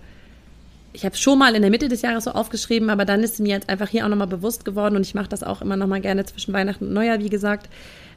ich 0.98 1.04
habe 1.04 1.14
es 1.14 1.20
schon 1.20 1.38
mal 1.38 1.54
in 1.54 1.62
der 1.62 1.70
Mitte 1.70 1.86
des 1.86 2.02
Jahres 2.02 2.24
so 2.24 2.32
aufgeschrieben, 2.32 2.90
aber 2.90 3.04
dann 3.04 3.22
ist 3.22 3.38
mir 3.38 3.50
jetzt 3.50 3.68
einfach 3.68 3.88
hier 3.88 4.04
auch 4.04 4.08
nochmal 4.08 4.26
bewusst 4.26 4.64
geworden 4.64 4.96
und 4.96 5.02
ich 5.02 5.14
mache 5.14 5.28
das 5.28 5.44
auch 5.44 5.62
immer 5.62 5.76
nochmal 5.76 6.00
gerne 6.00 6.24
zwischen 6.24 6.52
Weihnachten 6.52 6.88
und 6.88 6.92
Neujahr, 6.92 7.20
wie 7.20 7.28
gesagt, 7.28 7.68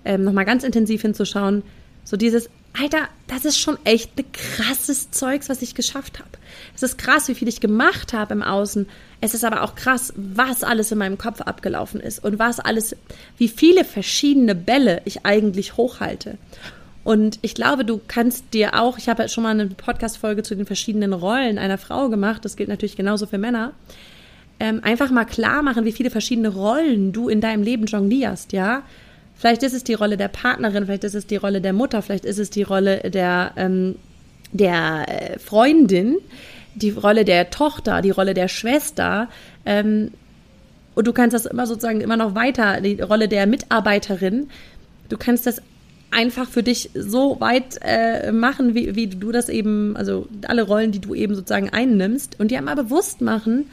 ähm, 0.04 0.24
nochmal 0.24 0.46
ganz 0.46 0.64
intensiv 0.64 1.04
hinzuschauen. 1.04 1.62
So 2.04 2.18
dieses, 2.18 2.50
Alter, 2.74 3.08
das 3.28 3.46
ist 3.46 3.60
schon 3.60 3.78
echt 3.84 4.18
ein 4.18 4.26
krasses 4.34 5.12
Zeugs, 5.12 5.48
was 5.48 5.62
ich 5.62 5.76
geschafft 5.76 6.18
habe. 6.18 6.32
Es 6.76 6.82
ist 6.82 6.98
krass, 6.98 7.28
wie 7.28 7.36
viel 7.36 7.48
ich 7.48 7.62
gemacht 7.62 8.14
habe 8.14 8.34
im 8.34 8.42
Außen. 8.42 8.90
Es 9.20 9.36
ist 9.36 9.46
aber 9.46 9.62
auch 9.62 9.76
krass, 9.76 10.12
was 10.16 10.64
alles 10.64 10.92
in 10.92 10.98
meinem 10.98 11.20
Kopf 11.20 11.42
abgelaufen 11.42 12.02
ist 12.02 12.24
und 12.24 12.40
was 12.40 12.60
alles, 12.60 12.96
wie 13.38 13.48
viele 13.48 13.86
verschiedene 13.86 14.56
Bälle 14.56 15.04
ich 15.06 15.24
eigentlich 15.24 15.78
hochhalte. 15.78 16.40
Und 17.04 17.40
ich 17.42 17.56
glaube, 17.56 17.84
du 17.84 18.00
kannst 18.08 18.54
dir 18.54 18.80
auch, 18.80 18.98
ich 18.98 19.10
habe 19.10 19.24
ja 19.24 19.28
schon 19.28 19.44
mal 19.44 19.50
eine 19.50 19.68
Podcast-Folge 19.68 20.44
zu 20.44 20.56
den 20.56 20.66
verschiedenen 20.66 21.14
Rollen 21.14 21.58
einer 21.58 21.78
Frau 21.78 22.10
gemacht, 22.10 22.46
das 22.46 22.56
gilt 22.56 22.70
natürlich 22.70 22.96
genauso 22.96 23.26
für 23.26 23.40
Männer, 23.40 23.74
ähm, 24.60 24.82
einfach 24.84 25.10
mal 25.10 25.26
klar 25.26 25.64
machen, 25.64 25.86
wie 25.86 25.92
viele 25.92 26.12
verschiedene 26.12 26.50
Rollen 26.50 27.12
du 27.12 27.30
in 27.30 27.42
deinem 27.42 27.64
Leben 27.64 27.86
jonglierst, 27.86 28.54
ja. 28.54 28.84
Vielleicht 29.36 29.64
ist 29.64 29.74
es 29.74 29.84
die 29.84 29.96
Rolle 29.96 30.18
der 30.18 30.28
Partnerin, 30.28 30.86
vielleicht 30.86 31.04
ist 31.04 31.16
es 31.16 31.26
die 31.26 31.38
Rolle 31.38 31.62
der 31.62 31.74
Mutter, 31.74 32.04
vielleicht 32.04 32.26
ist 32.26 32.38
es 32.38 32.52
die 32.52 32.62
Rolle 32.62 33.10
der, 33.10 33.54
ähm, 33.56 33.96
der 34.52 35.06
äh, 35.08 35.40
Freundin, 35.40 36.18
die 36.76 36.92
Rolle 36.92 37.26
der 37.26 37.50
Tochter, 37.50 38.04
die 38.04 38.12
Rolle 38.12 38.36
der 38.36 38.48
Schwester. 38.48 39.30
Ähm, 39.66 40.12
und 40.94 41.08
du 41.08 41.14
kannst 41.14 41.34
das 41.34 41.48
immer 41.48 41.66
sozusagen 41.66 42.02
immer 42.02 42.18
noch 42.18 42.36
weiter, 42.36 42.82
die 42.82 43.02
Rolle 43.02 43.28
der 43.28 43.48
Mitarbeiterin. 43.48 44.50
Du 45.10 45.18
kannst 45.18 45.48
das 45.48 45.62
einfach 46.12 46.50
für 46.50 46.62
dich 46.62 46.92
so 46.94 47.40
weit 47.40 47.80
äh, 47.82 48.32
machen, 48.32 48.76
wie, 48.76 48.96
wie 48.96 49.08
du 49.08 49.32
das 49.32 49.50
eben, 49.50 49.96
also 49.96 50.28
alle 50.48 50.64
Rollen, 50.64 50.92
die 50.92 51.00
du 51.00 51.16
eben 51.16 51.36
sozusagen 51.36 51.70
einnimmst 51.70 52.40
und 52.40 52.52
dir 52.52 52.58
einmal 52.58 52.76
bewusst 52.76 53.22
machen, 53.22 53.70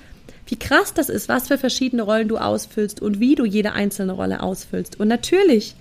wie 0.47 0.57
krass 0.57 0.95
das 0.95 1.09
ist, 1.09 1.29
was 1.29 1.49
für 1.49 1.59
verschiedene 1.59 2.03
Rollen 2.03 2.29
du 2.29 2.39
ausfüllst 2.39 3.03
und 3.03 3.21
wie 3.21 3.35
du 3.35 3.45
jede 3.45 3.73
einzelne 3.73 4.13
Rolle 4.13 4.43
ausfüllst. 4.43 4.99
Und 4.99 5.09
natürlich 5.09 5.75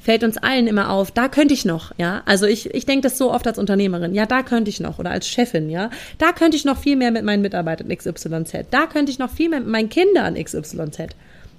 fällt 0.00 0.24
uns 0.24 0.36
allen 0.36 0.66
immer 0.66 0.90
auf, 0.90 1.12
da 1.12 1.28
könnte 1.28 1.54
ich 1.54 1.64
noch, 1.64 1.92
ja. 1.96 2.22
Also 2.26 2.46
ich, 2.46 2.74
ich 2.74 2.86
denke 2.86 3.02
das 3.02 3.16
so 3.16 3.30
oft 3.30 3.46
als 3.46 3.58
Unternehmerin, 3.58 4.14
ja, 4.14 4.26
da 4.26 4.42
könnte 4.42 4.70
ich 4.70 4.80
noch 4.80 4.98
oder 4.98 5.10
als 5.12 5.28
Chefin, 5.28 5.70
ja. 5.70 5.90
Da 6.18 6.32
könnte 6.32 6.56
ich 6.56 6.64
noch 6.64 6.78
viel 6.78 6.96
mehr 6.96 7.12
mit 7.12 7.24
meinen 7.24 7.42
Mitarbeitern 7.42 7.96
XYZ. 7.96 8.66
Da 8.70 8.86
könnte 8.86 9.12
ich 9.12 9.20
noch 9.20 9.30
viel 9.30 9.48
mehr 9.48 9.60
mit 9.60 9.68
meinen 9.68 9.88
Kindern 9.88 10.34
XYZ. 10.34 11.14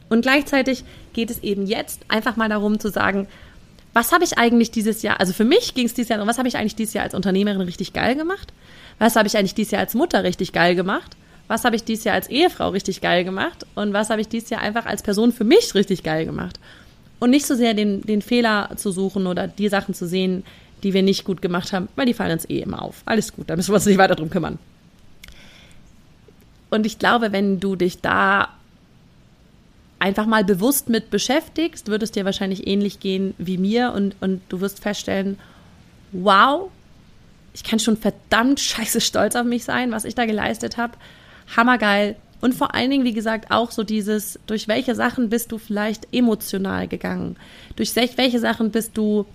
Und 0.09 0.21
gleichzeitig 0.21 0.83
geht 1.13 1.31
es 1.31 1.41
eben 1.41 1.65
jetzt 1.65 2.01
einfach 2.09 2.35
mal 2.35 2.49
darum 2.49 2.79
zu 2.79 2.89
sagen, 2.89 3.27
was 3.93 4.11
habe 4.11 4.23
ich 4.23 4.37
eigentlich 4.37 4.71
dieses 4.71 5.03
Jahr, 5.03 5.19
also 5.19 5.33
für 5.33 5.45
mich 5.45 5.75
ging 5.75 5.85
es 5.85 5.93
dieses 5.93 6.09
Jahr 6.09 6.17
darum, 6.17 6.29
was 6.29 6.39
habe 6.39 6.47
ich 6.47 6.57
eigentlich 6.57 6.75
dieses 6.75 6.95
Jahr 6.95 7.03
als 7.03 7.13
Unternehmerin 7.13 7.61
richtig 7.61 7.93
geil 7.93 8.15
gemacht? 8.15 8.51
Was 8.99 9.15
habe 9.15 9.27
ich 9.27 9.37
eigentlich 9.37 9.53
dieses 9.53 9.71
Jahr 9.71 9.81
als 9.81 9.93
Mutter 9.93 10.23
richtig 10.23 10.51
geil 10.51 10.75
gemacht? 10.75 11.15
Was 11.47 11.65
habe 11.65 11.75
ich 11.75 11.83
dieses 11.83 12.05
Jahr 12.05 12.15
als 12.15 12.29
Ehefrau 12.29 12.69
richtig 12.69 13.01
geil 13.01 13.23
gemacht? 13.23 13.65
Und 13.75 13.93
was 13.93 14.09
habe 14.09 14.21
ich 14.21 14.27
dieses 14.27 14.49
Jahr 14.49 14.61
einfach 14.61 14.85
als 14.85 15.03
Person 15.03 15.31
für 15.31 15.43
mich 15.43 15.75
richtig 15.75 16.03
geil 16.03 16.25
gemacht? 16.25 16.59
Und 17.19 17.29
nicht 17.29 17.45
so 17.45 17.55
sehr 17.55 17.73
den, 17.73 18.01
den 18.01 18.21
Fehler 18.21 18.71
zu 18.75 18.91
suchen 18.91 19.27
oder 19.27 19.47
die 19.47 19.69
Sachen 19.69 19.93
zu 19.93 20.07
sehen, 20.07 20.43
die 20.83 20.93
wir 20.93 21.03
nicht 21.03 21.23
gut 21.23 21.41
gemacht 21.41 21.71
haben, 21.71 21.87
weil 21.95 22.05
die 22.05 22.13
fallen 22.13 22.33
uns 22.33 22.49
eh 22.49 22.59
immer 22.59 22.81
auf. 22.81 23.03
Alles 23.05 23.33
gut, 23.33 23.49
da 23.49 23.55
müssen 23.55 23.71
wir 23.71 23.75
uns 23.75 23.85
nicht 23.85 23.97
weiter 23.97 24.15
drum 24.15 24.29
kümmern. 24.29 24.59
Und 26.69 26.85
ich 26.85 26.97
glaube, 26.97 27.31
wenn 27.31 27.59
du 27.59 27.75
dich 27.75 28.01
da 28.01 28.49
einfach 30.03 30.25
mal 30.25 30.43
bewusst 30.43 30.89
mit 30.89 31.09
beschäftigst, 31.09 31.87
wird 31.87 32.03
es 32.03 32.11
dir 32.11 32.25
wahrscheinlich 32.25 32.67
ähnlich 32.67 32.99
gehen 32.99 33.33
wie 33.37 33.57
mir 33.57 33.93
und, 33.93 34.17
und 34.19 34.41
du 34.49 34.59
wirst 34.59 34.81
feststellen, 34.81 35.39
wow, 36.11 36.69
ich 37.53 37.63
kann 37.63 37.79
schon 37.79 37.95
verdammt 37.95 38.59
scheiße 38.59 38.99
stolz 38.99 39.37
auf 39.37 39.45
mich 39.45 39.63
sein, 39.63 39.91
was 39.91 40.03
ich 40.03 40.13
da 40.13 40.25
geleistet 40.25 40.75
habe. 40.75 40.97
Hammergeil. 41.55 42.17
Und 42.41 42.53
vor 42.53 42.75
allen 42.75 42.91
Dingen, 42.91 43.05
wie 43.05 43.13
gesagt, 43.13 43.49
auch 43.49 43.71
so 43.71 43.83
dieses, 43.83 44.37
durch 44.45 44.67
welche 44.67 44.93
Sachen 44.93 45.29
bist 45.29 45.53
du 45.53 45.57
vielleicht 45.57 46.05
emotional 46.11 46.89
gegangen? 46.89 47.37
Durch 47.77 47.95
welche 47.95 48.39
Sachen 48.39 48.71
bist 48.71 48.97
du 48.97 49.25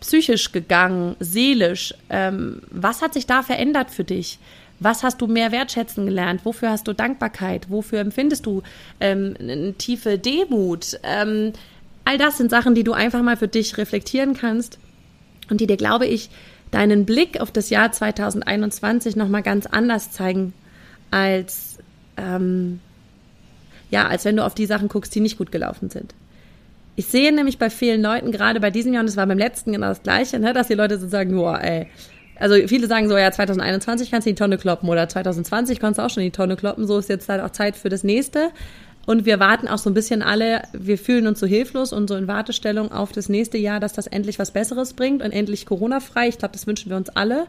psychisch 0.00 0.52
gegangen, 0.52 1.16
seelisch? 1.20 1.94
Ähm, 2.10 2.60
was 2.70 3.00
hat 3.00 3.14
sich 3.14 3.24
da 3.24 3.42
verändert 3.42 3.90
für 3.90 4.04
dich? 4.04 4.38
Was 4.78 5.02
hast 5.02 5.20
du 5.20 5.26
mehr 5.26 5.52
wertschätzen 5.52 6.06
gelernt? 6.06 6.44
Wofür 6.44 6.70
hast 6.70 6.86
du 6.86 6.92
Dankbarkeit? 6.92 7.70
Wofür 7.70 8.00
empfindest 8.00 8.46
du 8.46 8.62
ähm, 9.00 9.34
eine 9.38 9.74
tiefe 9.74 10.18
Demut? 10.18 10.98
Ähm, 11.02 11.52
all 12.04 12.18
das 12.18 12.38
sind 12.38 12.50
Sachen, 12.50 12.74
die 12.74 12.84
du 12.84 12.92
einfach 12.92 13.22
mal 13.22 13.36
für 13.36 13.48
dich 13.48 13.78
reflektieren 13.78 14.34
kannst 14.34 14.78
und 15.48 15.60
die 15.60 15.66
dir, 15.66 15.76
glaube 15.76 16.06
ich, 16.06 16.30
deinen 16.70 17.06
Blick 17.06 17.40
auf 17.40 17.50
das 17.50 17.70
Jahr 17.70 17.92
2021 17.92 19.16
nochmal 19.16 19.42
ganz 19.42 19.66
anders 19.66 20.10
zeigen, 20.10 20.52
als, 21.10 21.78
ähm, 22.16 22.80
ja, 23.90 24.08
als 24.08 24.24
wenn 24.24 24.36
du 24.36 24.44
auf 24.44 24.54
die 24.54 24.66
Sachen 24.66 24.88
guckst, 24.88 25.14
die 25.14 25.20
nicht 25.20 25.38
gut 25.38 25.52
gelaufen 25.52 25.90
sind. 25.90 26.14
Ich 26.96 27.06
sehe 27.06 27.32
nämlich 27.32 27.58
bei 27.58 27.70
vielen 27.70 28.02
Leuten, 28.02 28.32
gerade 28.32 28.58
bei 28.58 28.70
diesem 28.70 28.92
Jahr, 28.92 29.02
und 29.02 29.08
es 29.08 29.16
war 29.16 29.26
beim 29.26 29.38
letzten 29.38 29.72
genau 29.72 29.88
das 29.88 30.02
Gleiche, 30.02 30.38
ne, 30.38 30.52
dass 30.52 30.68
die 30.68 30.74
Leute 30.74 30.98
so 30.98 31.06
sagen, 31.08 31.36
boah, 31.36 31.60
ey, 31.60 31.88
also 32.38 32.54
viele 32.66 32.86
sagen 32.86 33.08
so, 33.08 33.16
ja, 33.16 33.30
2021 33.30 34.10
kannst 34.10 34.26
du 34.26 34.30
die 34.30 34.34
Tonne 34.34 34.58
kloppen 34.58 34.88
oder 34.88 35.08
2020 35.08 35.80
kannst 35.80 35.98
du 35.98 36.02
auch 36.02 36.10
schon 36.10 36.22
die 36.22 36.30
Tonne 36.30 36.56
kloppen. 36.56 36.86
So 36.86 36.98
ist 36.98 37.08
jetzt 37.08 37.28
halt 37.28 37.42
auch 37.42 37.50
Zeit 37.50 37.76
für 37.76 37.88
das 37.88 38.04
nächste. 38.04 38.50
Und 39.06 39.24
wir 39.24 39.38
warten 39.38 39.68
auch 39.68 39.78
so 39.78 39.88
ein 39.88 39.94
bisschen 39.94 40.20
alle, 40.22 40.62
wir 40.72 40.98
fühlen 40.98 41.28
uns 41.28 41.38
so 41.38 41.46
hilflos 41.46 41.92
und 41.92 42.08
so 42.08 42.16
in 42.16 42.26
Wartestellung 42.26 42.90
auf 42.90 43.12
das 43.12 43.28
nächste 43.28 43.56
Jahr, 43.56 43.78
dass 43.78 43.92
das 43.92 44.08
endlich 44.08 44.38
was 44.40 44.50
Besseres 44.50 44.94
bringt 44.94 45.22
und 45.22 45.30
endlich 45.30 45.64
Corona-frei. 45.64 46.28
Ich 46.28 46.38
glaube, 46.38 46.52
das 46.52 46.66
wünschen 46.66 46.90
wir 46.90 46.96
uns 46.96 47.08
alle. 47.10 47.46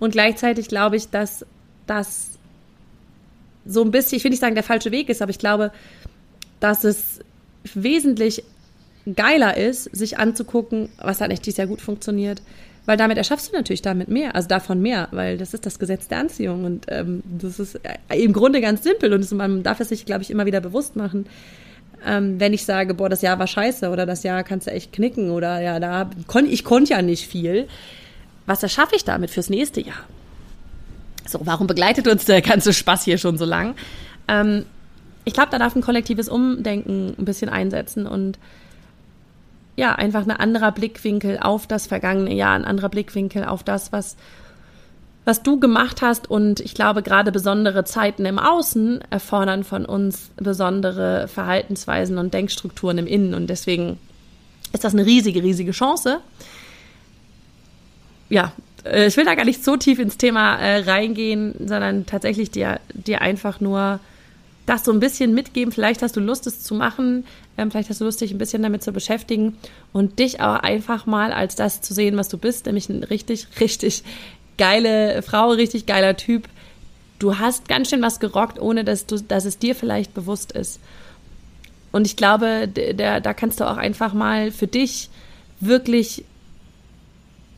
Und 0.00 0.10
gleichzeitig 0.10 0.68
glaube 0.68 0.96
ich, 0.96 1.10
dass 1.10 1.46
das 1.86 2.30
so 3.64 3.82
ein 3.82 3.92
bisschen, 3.92 4.18
ich 4.18 4.24
will 4.24 4.30
nicht 4.30 4.40
sagen, 4.40 4.56
der 4.56 4.64
falsche 4.64 4.90
Weg 4.90 5.08
ist, 5.08 5.22
aber 5.22 5.30
ich 5.30 5.38
glaube, 5.38 5.70
dass 6.58 6.82
es 6.82 7.20
wesentlich 7.72 8.42
geiler 9.14 9.56
ist, 9.56 9.84
sich 9.84 10.18
anzugucken, 10.18 10.88
was 10.98 11.20
hat 11.20 11.28
nicht 11.28 11.46
dieses 11.46 11.58
Jahr 11.58 11.66
gut 11.66 11.80
funktioniert, 11.80 12.42
weil 12.86 12.96
damit 12.96 13.16
erschaffst 13.16 13.52
du 13.52 13.56
natürlich 13.56 13.82
damit 13.82 14.08
mehr, 14.08 14.34
also 14.34 14.48
davon 14.48 14.80
mehr, 14.80 15.08
weil 15.10 15.38
das 15.38 15.54
ist 15.54 15.64
das 15.64 15.78
Gesetz 15.78 16.08
der 16.08 16.18
Anziehung 16.18 16.64
und 16.64 16.86
ähm, 16.88 17.22
das 17.24 17.58
ist 17.58 17.76
äh, 17.76 18.22
im 18.22 18.32
Grunde 18.32 18.60
ganz 18.60 18.82
simpel 18.82 19.12
und 19.12 19.30
man 19.32 19.62
darf 19.62 19.80
es 19.80 19.88
sich, 19.88 20.04
glaube 20.04 20.22
ich, 20.22 20.30
immer 20.30 20.46
wieder 20.46 20.60
bewusst 20.60 20.96
machen. 20.96 21.26
Ähm, 22.06 22.38
wenn 22.38 22.52
ich 22.52 22.66
sage, 22.66 22.92
boah, 22.92 23.08
das 23.08 23.22
Jahr 23.22 23.38
war 23.38 23.46
scheiße 23.46 23.88
oder 23.88 24.04
das 24.04 24.22
Jahr 24.22 24.44
kannst 24.44 24.66
du 24.66 24.70
echt 24.70 24.92
knicken 24.92 25.30
oder 25.30 25.60
ja, 25.62 25.80
da 25.80 26.10
kon 26.26 26.46
ich 26.46 26.64
konnte 26.64 26.92
ja 26.92 27.02
nicht 27.02 27.26
viel. 27.26 27.66
Was 28.46 28.62
erschaffe 28.62 28.94
ich 28.96 29.04
damit 29.04 29.30
fürs 29.30 29.48
nächste 29.48 29.80
Jahr? 29.80 30.04
So, 31.26 31.40
warum 31.44 31.66
begleitet 31.66 32.06
uns 32.06 32.26
der 32.26 32.42
ganze 32.42 32.74
Spaß 32.74 33.04
hier 33.04 33.16
schon 33.16 33.38
so 33.38 33.46
lang? 33.46 33.74
Ähm, 34.28 34.66
ich 35.24 35.32
glaube, 35.32 35.48
da 35.50 35.58
darf 35.58 35.74
ein 35.74 35.80
kollektives 35.80 36.28
Umdenken 36.28 37.14
ein 37.18 37.24
bisschen 37.24 37.48
einsetzen 37.48 38.06
und 38.06 38.38
ja, 39.76 39.94
einfach 39.94 40.22
ein 40.22 40.30
anderer 40.30 40.72
Blickwinkel 40.72 41.38
auf 41.38 41.66
das 41.66 41.86
vergangene 41.86 42.34
Jahr, 42.34 42.54
ein 42.54 42.64
anderer 42.64 42.88
Blickwinkel 42.88 43.44
auf 43.44 43.62
das, 43.62 43.92
was, 43.92 44.16
was 45.24 45.42
du 45.42 45.58
gemacht 45.58 46.02
hast. 46.02 46.30
Und 46.30 46.60
ich 46.60 46.74
glaube, 46.74 47.02
gerade 47.02 47.32
besondere 47.32 47.84
Zeiten 47.84 48.24
im 48.24 48.38
Außen 48.38 49.00
erfordern 49.10 49.64
von 49.64 49.84
uns 49.84 50.30
besondere 50.36 51.28
Verhaltensweisen 51.28 52.18
und 52.18 52.34
Denkstrukturen 52.34 52.98
im 52.98 53.06
Innen. 53.06 53.34
Und 53.34 53.48
deswegen 53.48 53.98
ist 54.72 54.84
das 54.84 54.94
eine 54.94 55.06
riesige, 55.06 55.42
riesige 55.42 55.72
Chance. 55.72 56.20
Ja, 58.28 58.52
äh, 58.84 59.06
ich 59.06 59.16
will 59.16 59.24
da 59.24 59.34
gar 59.34 59.44
nicht 59.44 59.64
so 59.64 59.76
tief 59.76 59.98
ins 59.98 60.18
Thema 60.18 60.56
äh, 60.56 60.80
reingehen, 60.82 61.54
sondern 61.58 62.06
tatsächlich 62.06 62.50
dir, 62.50 62.80
dir 62.92 63.22
einfach 63.22 63.60
nur 63.60 64.00
das 64.66 64.84
so 64.84 64.92
ein 64.92 65.00
bisschen 65.00 65.34
mitgeben. 65.34 65.72
Vielleicht 65.72 66.02
hast 66.02 66.16
du 66.16 66.20
Lust, 66.20 66.46
es 66.46 66.62
zu 66.62 66.74
machen. 66.74 67.24
Ähm, 67.56 67.70
vielleicht 67.70 67.90
hast 67.90 68.00
du 68.00 68.04
Lust, 68.04 68.20
dich 68.20 68.32
ein 68.32 68.38
bisschen 68.38 68.62
damit 68.62 68.82
zu 68.82 68.92
beschäftigen 68.92 69.56
und 69.92 70.18
dich 70.18 70.40
auch 70.40 70.56
einfach 70.56 71.06
mal 71.06 71.32
als 71.32 71.54
das 71.54 71.80
zu 71.80 71.94
sehen, 71.94 72.16
was 72.16 72.28
du 72.28 72.38
bist, 72.38 72.66
nämlich 72.66 72.90
eine 72.90 73.08
richtig, 73.10 73.46
richtig 73.60 74.02
geile 74.58 75.22
Frau, 75.22 75.50
richtig 75.50 75.86
geiler 75.86 76.16
Typ, 76.16 76.48
du 77.18 77.38
hast 77.38 77.68
ganz 77.68 77.90
schön 77.90 78.02
was 78.02 78.20
gerockt, 78.20 78.60
ohne 78.60 78.84
dass 78.84 79.06
du, 79.06 79.20
dass 79.20 79.44
es 79.44 79.58
dir 79.58 79.74
vielleicht 79.74 80.14
bewusst 80.14 80.52
ist. 80.52 80.80
Und 81.92 82.06
ich 82.06 82.16
glaube, 82.16 82.68
der, 82.68 83.20
da 83.20 83.34
kannst 83.34 83.60
du 83.60 83.70
auch 83.70 83.76
einfach 83.76 84.14
mal 84.14 84.50
für 84.50 84.66
dich 84.66 85.10
wirklich, 85.60 86.24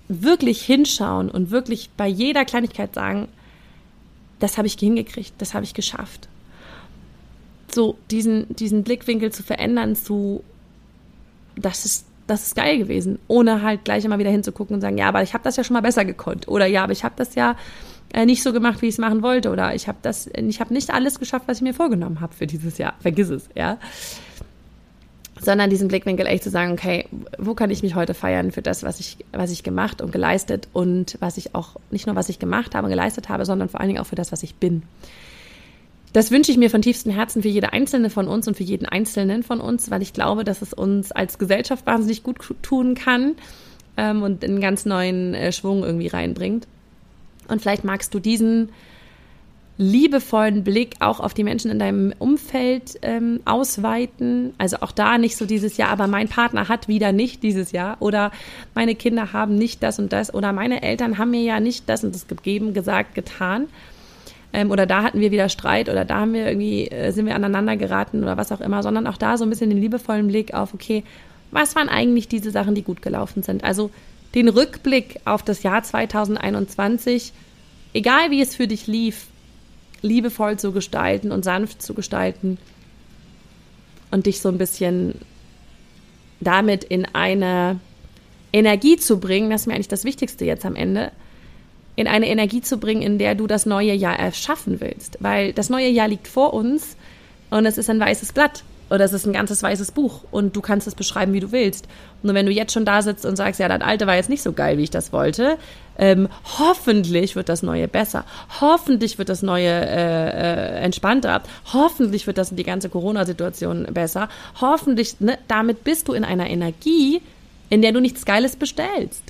wirklich 0.08 0.62
hinschauen 0.62 1.30
und 1.30 1.50
wirklich 1.50 1.90
bei 1.96 2.06
jeder 2.06 2.44
Kleinigkeit 2.44 2.94
sagen, 2.94 3.28
das 4.38 4.58
habe 4.58 4.66
ich 4.66 4.74
hingekriegt, 4.74 5.32
das 5.38 5.54
habe 5.54 5.64
ich 5.64 5.72
geschafft. 5.72 6.28
So 7.76 7.96
diesen, 8.10 8.46
diesen 8.56 8.82
Blickwinkel 8.82 9.30
zu 9.32 9.42
verändern 9.42 9.96
zu, 9.96 10.42
das 11.56 11.84
ist, 11.84 12.06
das 12.26 12.46
ist 12.46 12.56
geil 12.56 12.78
gewesen, 12.78 13.18
ohne 13.28 13.60
halt 13.60 13.84
gleich 13.84 14.04
immer 14.04 14.18
wieder 14.18 14.30
hinzugucken 14.30 14.74
und 14.74 14.80
sagen, 14.80 14.96
ja, 14.96 15.08
aber 15.08 15.22
ich 15.22 15.34
habe 15.34 15.44
das 15.44 15.56
ja 15.56 15.62
schon 15.62 15.74
mal 15.74 15.82
besser 15.82 16.06
gekonnt 16.06 16.48
oder 16.48 16.64
ja, 16.64 16.84
aber 16.84 16.92
ich 16.92 17.04
habe 17.04 17.14
das 17.18 17.34
ja 17.34 17.54
äh, 18.14 18.24
nicht 18.24 18.42
so 18.42 18.54
gemacht, 18.54 18.80
wie 18.80 18.86
ich 18.86 18.94
es 18.94 18.98
machen 18.98 19.22
wollte 19.22 19.50
oder 19.50 19.74
ich 19.74 19.88
habe 19.88 19.98
das, 20.00 20.26
ich 20.34 20.60
habe 20.60 20.72
nicht 20.72 20.90
alles 20.90 21.20
geschafft, 21.20 21.48
was 21.48 21.58
ich 21.58 21.62
mir 21.62 21.74
vorgenommen 21.74 22.22
habe 22.22 22.34
für 22.34 22.46
dieses 22.46 22.78
Jahr. 22.78 22.94
Vergiss 23.00 23.28
es, 23.28 23.48
ja 23.54 23.78
sondern 25.40 25.68
diesen 25.68 25.88
Blickwinkel 25.88 26.26
echt 26.26 26.42
zu 26.44 26.50
sagen, 26.50 26.72
okay, 26.72 27.06
wo 27.38 27.54
kann 27.54 27.70
ich 27.70 27.82
mich 27.82 27.94
heute 27.94 28.14
feiern 28.14 28.52
für 28.52 28.62
das, 28.62 28.82
was 28.82 29.00
ich, 29.00 29.18
was 29.32 29.50
ich 29.50 29.62
gemacht 29.62 30.00
und 30.00 30.10
geleistet 30.10 30.68
und 30.72 31.18
was 31.20 31.36
ich 31.36 31.54
auch, 31.54 31.76
nicht 31.90 32.06
nur 32.06 32.16
was 32.16 32.28
ich 32.28 32.38
gemacht 32.38 32.74
habe 32.74 32.86
und 32.86 32.90
geleistet 32.90 33.28
habe, 33.28 33.44
sondern 33.44 33.68
vor 33.68 33.80
allen 33.80 33.88
Dingen 33.88 34.00
auch 34.00 34.06
für 34.06 34.16
das, 34.16 34.32
was 34.32 34.42
ich 34.42 34.54
bin. 34.54 34.82
Das 36.12 36.30
wünsche 36.30 36.50
ich 36.50 36.56
mir 36.56 36.70
von 36.70 36.82
tiefstem 36.82 37.12
Herzen 37.12 37.42
für 37.42 37.48
jede 37.48 37.72
einzelne 37.72 38.10
von 38.10 38.26
uns 38.26 38.48
und 38.48 38.56
für 38.56 38.62
jeden 38.62 38.86
einzelnen 38.86 39.42
von 39.42 39.60
uns, 39.60 39.90
weil 39.90 40.02
ich 40.02 40.12
glaube, 40.12 40.44
dass 40.44 40.62
es 40.62 40.72
uns 40.72 41.12
als 41.12 41.38
Gesellschaft 41.38 41.84
wahnsinnig 41.86 42.22
gut 42.22 42.38
tun 42.62 42.94
kann 42.94 43.34
ähm, 43.96 44.22
und 44.22 44.42
einen 44.42 44.60
ganz 44.60 44.86
neuen 44.86 45.34
äh, 45.34 45.52
Schwung 45.52 45.84
irgendwie 45.84 46.08
reinbringt. 46.08 46.66
Und 47.48 47.60
vielleicht 47.60 47.84
magst 47.84 48.14
du 48.14 48.18
diesen 48.18 48.70
liebevollen 49.78 50.64
Blick 50.64 50.94
auch 51.00 51.20
auf 51.20 51.34
die 51.34 51.44
Menschen 51.44 51.70
in 51.70 51.78
deinem 51.78 52.14
Umfeld 52.18 52.98
ähm, 53.02 53.40
ausweiten. 53.44 54.54
Also 54.58 54.78
auch 54.80 54.92
da 54.92 55.18
nicht 55.18 55.36
so 55.36 55.44
dieses 55.44 55.76
Jahr, 55.76 55.90
aber 55.90 56.06
mein 56.06 56.28
Partner 56.28 56.68
hat 56.68 56.88
wieder 56.88 57.12
nicht 57.12 57.42
dieses 57.42 57.72
Jahr 57.72 57.98
oder 58.00 58.32
meine 58.74 58.94
Kinder 58.94 59.32
haben 59.32 59.56
nicht 59.56 59.82
das 59.82 59.98
und 59.98 60.12
das 60.12 60.32
oder 60.32 60.52
meine 60.52 60.82
Eltern 60.82 61.18
haben 61.18 61.30
mir 61.30 61.42
ja 61.42 61.60
nicht 61.60 61.88
das 61.88 62.04
und 62.04 62.14
das 62.14 62.26
gegeben, 62.26 62.72
gesagt, 62.72 63.14
getan. 63.14 63.66
Ähm, 64.56 64.70
oder 64.70 64.86
da 64.86 65.02
hatten 65.02 65.20
wir 65.20 65.32
wieder 65.32 65.50
Streit 65.50 65.90
oder 65.90 66.06
da 66.06 66.20
haben 66.20 66.32
wir 66.32 66.46
irgendwie, 66.46 66.88
äh, 66.88 67.12
sind 67.12 67.26
wir 67.26 67.34
aneinander 67.34 67.76
geraten 67.76 68.22
oder 68.22 68.38
was 68.38 68.50
auch 68.52 68.62
immer, 68.62 68.82
sondern 68.82 69.06
auch 69.06 69.18
da 69.18 69.36
so 69.36 69.44
ein 69.44 69.50
bisschen 69.50 69.68
den 69.68 69.82
liebevollen 69.82 70.28
Blick 70.28 70.54
auf, 70.54 70.72
okay, 70.72 71.04
was 71.50 71.76
waren 71.76 71.90
eigentlich 71.90 72.26
diese 72.26 72.50
Sachen, 72.50 72.74
die 72.74 72.82
gut 72.82 73.02
gelaufen 73.02 73.42
sind? 73.42 73.64
Also 73.64 73.90
den 74.34 74.48
Rückblick 74.48 75.20
auf 75.26 75.42
das 75.42 75.62
Jahr 75.62 75.82
2021, 75.82 77.34
egal 77.92 78.30
wie 78.30 78.40
es 78.40 78.54
für 78.54 78.66
dich 78.66 78.86
lief, 78.86 79.26
liebevoll 80.00 80.58
zu 80.58 80.72
gestalten 80.72 81.32
und 81.32 81.44
sanft 81.44 81.82
zu 81.82 81.92
gestalten 81.92 82.56
und 84.10 84.24
dich 84.24 84.40
so 84.40 84.48
ein 84.48 84.56
bisschen 84.56 85.16
damit 86.40 86.82
in 86.82 87.04
eine 87.04 87.78
Energie 88.54 88.96
zu 88.96 89.20
bringen, 89.20 89.50
das 89.50 89.62
ist 89.62 89.66
mir 89.66 89.74
eigentlich 89.74 89.88
das 89.88 90.04
Wichtigste 90.04 90.46
jetzt 90.46 90.64
am 90.64 90.76
Ende, 90.76 91.12
in 91.96 92.06
eine 92.06 92.28
Energie 92.28 92.60
zu 92.60 92.78
bringen, 92.78 93.02
in 93.02 93.18
der 93.18 93.34
du 93.34 93.46
das 93.46 93.66
neue 93.66 93.94
Jahr 93.94 94.18
erschaffen 94.18 94.80
willst. 94.80 95.16
Weil 95.20 95.52
das 95.52 95.70
neue 95.70 95.88
Jahr 95.88 96.08
liegt 96.08 96.28
vor 96.28 96.54
uns 96.54 96.96
und 97.50 97.66
es 97.66 97.78
ist 97.78 97.90
ein 97.90 97.98
weißes 97.98 98.32
Blatt 98.32 98.62
oder 98.88 99.04
es 99.04 99.12
ist 99.12 99.26
ein 99.26 99.32
ganzes 99.32 99.62
weißes 99.62 99.92
Buch 99.92 100.20
und 100.30 100.54
du 100.54 100.60
kannst 100.60 100.86
es 100.86 100.94
beschreiben, 100.94 101.32
wie 101.32 101.40
du 101.40 101.50
willst. 101.52 101.88
Und 102.22 102.34
wenn 102.34 102.46
du 102.46 102.52
jetzt 102.52 102.72
schon 102.72 102.84
da 102.84 103.02
sitzt 103.02 103.26
und 103.26 103.36
sagst, 103.36 103.58
ja, 103.58 103.68
das 103.68 103.80
alte 103.80 104.06
war 104.06 104.14
jetzt 104.14 104.28
nicht 104.28 104.42
so 104.42 104.52
geil, 104.52 104.78
wie 104.78 104.84
ich 104.84 104.90
das 104.90 105.12
wollte, 105.12 105.58
ähm, 105.98 106.28
hoffentlich 106.58 107.34
wird 107.34 107.48
das 107.48 107.62
neue 107.62 107.88
besser, 107.88 108.24
hoffentlich 108.60 109.18
wird 109.18 109.28
das 109.28 109.42
neue 109.42 109.68
äh, 109.68 110.78
äh, 110.78 110.80
entspannter, 110.82 111.42
hoffentlich 111.72 112.26
wird 112.26 112.38
das 112.38 112.54
die 112.54 112.62
ganze 112.62 112.88
Corona-Situation 112.88 113.86
besser, 113.92 114.28
hoffentlich, 114.60 115.20
ne, 115.20 115.38
damit 115.48 115.82
bist 115.82 116.08
du 116.08 116.12
in 116.12 116.24
einer 116.24 116.48
Energie, 116.48 117.22
in 117.70 117.82
der 117.82 117.92
du 117.92 118.00
nichts 118.00 118.24
Geiles 118.24 118.56
bestellst, 118.56 119.22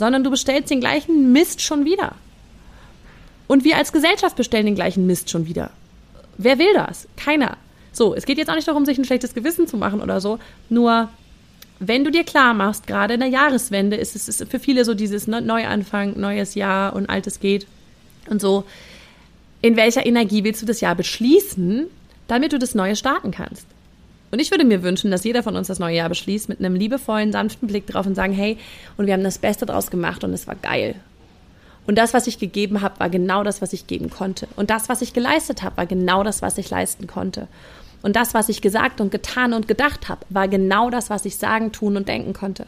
sondern 0.00 0.24
du 0.24 0.30
bestellst 0.30 0.70
den 0.70 0.80
gleichen 0.80 1.30
Mist 1.30 1.60
schon 1.60 1.84
wieder. 1.84 2.14
Und 3.46 3.64
wir 3.64 3.76
als 3.76 3.92
Gesellschaft 3.92 4.34
bestellen 4.34 4.64
den 4.64 4.74
gleichen 4.74 5.06
Mist 5.06 5.28
schon 5.28 5.46
wieder. 5.46 5.70
Wer 6.38 6.58
will 6.58 6.72
das? 6.72 7.06
Keiner. 7.16 7.58
So, 7.92 8.14
es 8.14 8.24
geht 8.24 8.38
jetzt 8.38 8.48
auch 8.48 8.54
nicht 8.54 8.66
darum, 8.66 8.86
sich 8.86 8.96
ein 8.96 9.04
schlechtes 9.04 9.34
Gewissen 9.34 9.66
zu 9.66 9.76
machen 9.76 10.00
oder 10.00 10.22
so. 10.22 10.38
Nur, 10.70 11.10
wenn 11.80 12.02
du 12.02 12.10
dir 12.10 12.24
klar 12.24 12.54
machst, 12.54 12.86
gerade 12.86 13.12
in 13.12 13.20
der 13.20 13.28
Jahreswende 13.28 13.96
ist 13.96 14.16
es 14.16 14.26
ist 14.26 14.50
für 14.50 14.58
viele 14.58 14.86
so 14.86 14.94
dieses 14.94 15.26
Neuanfang, 15.26 16.18
neues 16.18 16.54
Jahr 16.54 16.94
und 16.94 17.10
altes 17.10 17.38
geht 17.38 17.66
und 18.30 18.40
so. 18.40 18.64
In 19.60 19.76
welcher 19.76 20.06
Energie 20.06 20.44
willst 20.44 20.62
du 20.62 20.66
das 20.66 20.80
Jahr 20.80 20.94
beschließen, 20.94 21.88
damit 22.26 22.54
du 22.54 22.58
das 22.58 22.74
Neue 22.74 22.96
starten 22.96 23.32
kannst? 23.32 23.66
Und 24.30 24.38
ich 24.38 24.50
würde 24.50 24.64
mir 24.64 24.82
wünschen, 24.82 25.10
dass 25.10 25.24
jeder 25.24 25.42
von 25.42 25.56
uns 25.56 25.66
das 25.66 25.78
neue 25.78 25.96
Jahr 25.96 26.08
beschließt 26.08 26.48
mit 26.48 26.60
einem 26.60 26.74
liebevollen, 26.74 27.32
sanften 27.32 27.66
Blick 27.66 27.86
drauf 27.86 28.06
und 28.06 28.14
sagen, 28.14 28.32
hey, 28.32 28.58
und 28.96 29.06
wir 29.06 29.14
haben 29.14 29.24
das 29.24 29.38
Beste 29.38 29.66
draus 29.66 29.90
gemacht 29.90 30.22
und 30.22 30.32
es 30.32 30.46
war 30.46 30.54
geil. 30.54 30.94
Und 31.86 31.96
das, 31.96 32.14
was 32.14 32.26
ich 32.26 32.38
gegeben 32.38 32.82
habe, 32.82 33.00
war 33.00 33.10
genau 33.10 33.42
das, 33.42 33.60
was 33.62 33.72
ich 33.72 33.86
geben 33.86 34.10
konnte. 34.10 34.46
Und 34.54 34.70
das, 34.70 34.88
was 34.88 35.02
ich 35.02 35.12
geleistet 35.12 35.62
habe, 35.62 35.76
war 35.76 35.86
genau 35.86 36.22
das, 36.22 36.42
was 36.42 36.58
ich 36.58 36.70
leisten 36.70 37.06
konnte. 37.06 37.48
Und 38.02 38.16
das, 38.16 38.32
was 38.32 38.48
ich 38.48 38.62
gesagt 38.62 39.00
und 39.00 39.10
getan 39.10 39.52
und 39.52 39.66
gedacht 39.66 40.08
habe, 40.08 40.24
war 40.28 40.48
genau 40.48 40.90
das, 40.90 41.10
was 41.10 41.24
ich 41.24 41.36
sagen, 41.36 41.72
tun 41.72 41.96
und 41.96 42.08
denken 42.08 42.32
konnte. 42.32 42.66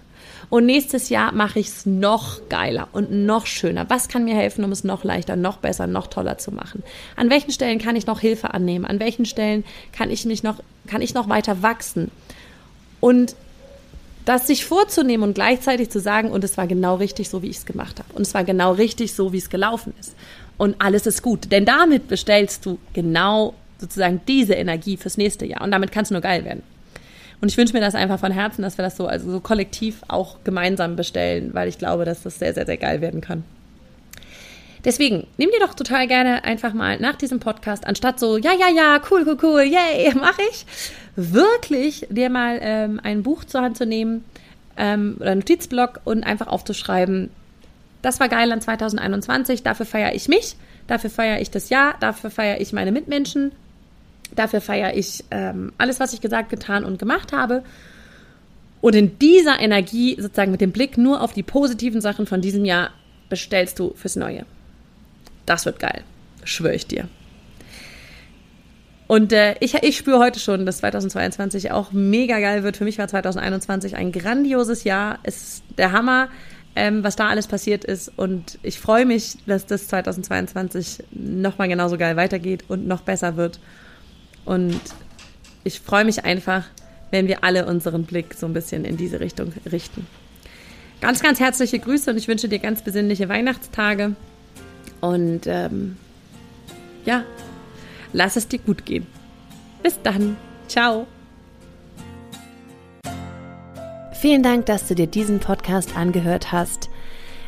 Und 0.51 0.67
nächstes 0.67 1.09
Jahr 1.09 1.33
mache 1.33 1.59
ich 1.59 1.69
es 1.69 1.87
noch 1.87 2.49
geiler 2.49 2.89
und 2.93 3.11
noch 3.11 3.47
schöner. 3.47 3.89
Was 3.89 4.09
kann 4.09 4.25
mir 4.25 4.35
helfen, 4.35 4.65
um 4.65 4.73
es 4.73 4.85
noch 4.85 5.05
leichter, 5.05 5.37
noch 5.37 5.57
besser, 5.57 5.87
noch 5.87 6.09
toller 6.09 6.39
zu 6.39 6.53
machen? 6.53 6.83
An 7.17 7.31
welchen 7.31 7.53
Stellen 7.53 7.79
kann 7.79 7.97
ich 7.97 8.07
noch 8.07 8.21
Hilfe 8.21 8.53
annehmen? 8.53 8.85
An 8.85 9.01
welchen 9.01 9.25
Stellen 9.25 9.65
kann 9.93 10.11
ich 10.11 10.25
mich 10.25 10.43
noch, 10.43 10.57
kann 10.87 11.03
ich 11.03 11.15
noch 11.15 11.29
weiter 11.29 11.63
wachsen? 11.63 12.11
Und 13.01 13.35
das 14.25 14.47
sich 14.47 14.65
vorzunehmen 14.65 15.25
und 15.25 15.35
gleichzeitig 15.35 15.91
zu 15.91 16.01
sagen, 16.01 16.31
und 16.31 16.45
es 16.45 16.57
war 16.57 16.67
genau 16.67 16.97
richtig 16.97 17.29
so, 17.29 17.43
wie 17.43 17.49
ich 17.49 17.59
es 17.59 17.67
gemacht 17.67 17.99
habe. 17.99 18.13
Und 18.15 18.23
es 18.23 18.35
war 18.35 18.45
genau 18.45 18.73
richtig 18.73 19.15
so, 19.15 19.33
wie 19.33 19.39
es 19.39 19.51
gelaufen 19.51 19.95
ist. 19.99 20.15
Und 20.59 20.77
alles 20.79 21.07
ist 21.07 21.23
gut. 21.23 21.51
Denn 21.51 21.65
damit 21.65 22.09
bestellst 22.09 22.65
du 22.67 22.79
genau 22.93 23.55
sozusagen 23.79 24.21
diese 24.29 24.55
Energie 24.55 24.97
fürs 24.97 25.17
nächste 25.17 25.45
Jahr. 25.45 25.63
Und 25.63 25.73
damit 25.73 25.91
kann 25.91 26.05
es 26.05 26.11
nur 26.11 26.21
geil 26.21 26.45
werden. 26.45 26.63
Und 27.43 27.51
ich 27.51 27.59
wünsche 27.59 27.75
mir 27.75 27.81
das 27.81 27.97
einfach 27.97 28.21
von 28.21 28.31
Herzen, 28.31 28.63
dass 28.63 28.79
wir 28.79 28.85
das 28.85 28.97
so, 28.97 29.09
also 29.09 29.29
so 29.29 29.41
kollektiv 29.41 30.03
auch 30.07 30.37
gemeinsam 30.45 30.95
bestellen, 30.95 31.51
weil 31.53 31.69
ich 31.69 31.77
glaube, 31.77 32.05
dass 32.05 32.23
das 32.23 32.39
sehr, 32.39 32.55
sehr, 32.55 32.67
sehr 32.67 32.77
geil 32.77 33.01
werden 33.01 33.21
kann. 33.21 33.43
Deswegen, 34.85 35.27
nimm 35.39 35.51
dir 35.51 35.59
doch 35.59 35.75
total 35.75 36.07
gerne 36.07 36.45
einfach 36.45 36.73
mal 36.73 37.01
nach 37.01 37.17
diesem 37.17 37.41
Podcast, 37.41 37.85
anstatt 37.85 38.21
so, 38.21 38.37
ja, 38.37 38.53
ja, 38.53 38.69
ja, 38.69 39.01
cool, 39.11 39.25
cool, 39.27 39.39
cool, 39.43 39.63
yay, 39.63 40.13
mach 40.21 40.39
ich, 40.53 40.67
wirklich 41.17 42.07
dir 42.11 42.31
mal 42.31 42.61
ähm, 42.63 43.01
ein 43.03 43.25
Buch 43.25 43.43
zur 43.43 43.63
Hand 43.63 43.77
zu 43.77 43.87
nehmen 43.87 44.23
ähm, 44.77 45.17
oder 45.19 45.33
einen 45.33 45.41
Notizblock 45.41 46.01
und 46.05 46.23
einfach 46.23 46.47
aufzuschreiben, 46.47 47.31
das 48.03 48.21
war 48.21 48.29
geil 48.29 48.53
an 48.53 48.61
2021, 48.61 49.65
dafür 49.65 49.87
feiere 49.87 50.15
ich 50.15 50.29
mich, 50.29 50.55
dafür 50.87 51.11
feiere 51.11 51.41
ich 51.41 51.51
das 51.51 51.71
Jahr, 51.71 51.97
dafür 51.99 52.31
feiere 52.31 52.61
ich 52.61 52.73
meine 52.73 52.93
Mitmenschen, 52.93 53.51
Dafür 54.35 54.61
feiere 54.61 54.95
ich 54.95 55.25
ähm, 55.31 55.73
alles, 55.79 56.01
was 56.01 56.13
ich 56.13 56.21
gesagt, 56.21 56.49
getan 56.49 56.85
und 56.85 56.99
gemacht 56.99 57.33
habe. 57.33 57.63
Und 58.81 58.95
in 58.95 59.19
dieser 59.19 59.61
Energie, 59.61 60.17
sozusagen 60.19 60.51
mit 60.51 60.61
dem 60.61 60.73
Blick 60.73 60.99
nur 60.99 61.21
auf 61.21 61.33
die 61.33 61.43
positiven 61.43 62.01
Sachen 62.01 62.27
von 62.27 62.41
diesem 62.41 62.65
Jahr, 62.65 62.91
bestellst 63.29 63.79
du 63.79 63.95
fürs 63.95 64.17
Neue. 64.17 64.45
Das 65.47 65.65
wird 65.67 65.79
geil. 65.79 66.03
Schwöre 66.45 66.75
ich 66.75 66.87
dir. 66.87 67.09
Und 69.07 69.33
äh, 69.33 69.57
ich, 69.61 69.75
ich 69.75 69.97
spüre 69.97 70.19
heute 70.19 70.41
schon, 70.41 70.65
dass 70.65 70.79
2022 70.79 71.71
auch 71.71 71.93
mega 71.93 72.41
geil 72.41 72.63
wird. 72.63 72.77
Für 72.77 72.85
mich 72.85 72.99
war 72.99 73.09
2021 73.09 73.95
ein 73.95 74.11
grandioses 74.11 74.85
Jahr. 74.85 75.19
Es 75.23 75.43
ist 75.43 75.65
der 75.77 75.93
Hammer, 75.93 76.29
ähm, 76.75 77.05
was 77.05 77.15
da 77.15 77.29
alles 77.29 77.47
passiert 77.47 77.85
ist. 77.85 78.11
Und 78.17 78.59
ich 78.63 78.81
freue 78.81 79.05
mich, 79.05 79.37
dass 79.47 79.67
das 79.67 79.87
2022 79.89 81.05
nochmal 81.11 81.69
genauso 81.69 81.99
geil 81.99 82.17
weitergeht 82.17 82.65
und 82.69 82.87
noch 82.87 83.03
besser 83.03 83.37
wird. 83.37 83.61
Und 84.45 84.81
ich 85.65 85.81
freue 85.81 86.05
mich 86.05 86.25
einfach, 86.25 86.65
wenn 87.11 87.29
wir 87.29 87.45
alle 87.45 87.67
unseren 87.67 88.05
Blick 88.05 88.35
so 88.35 88.47
ein 88.47 88.53
bisschen 88.53 88.85
in 88.85 88.97
diese 88.97 89.21
Richtung 89.21 89.53
richten. 89.71 90.07
Ganz, 91.01 91.21
ganz 91.21 91.41
herzliche 91.41 91.79
Grüße 91.79 92.11
und 92.11 92.17
ich 92.17 92.29
wünsche 92.29 92.49
dir 92.49 92.59
ganz 92.59 92.83
besinnliche 92.83 93.29
Weihnachtstage. 93.29 94.15
Und 95.01 95.47
ähm, 95.47 95.97
ja, 97.05 97.25
lass 98.13 98.37
es 98.37 98.49
dir 98.49 98.61
gut 98.61 98.87
gehen. 98.87 99.07
Bis 99.83 100.01
dann. 100.03 100.37
Ciao. 100.69 101.07
Vielen 104.13 104.45
Dank, 104.45 104.67
dass 104.67 104.87
du 104.87 104.95
dir 104.95 105.09
diesen 105.09 105.41
Podcast 105.41 105.97
angehört 105.97 106.53
hast. 106.53 106.89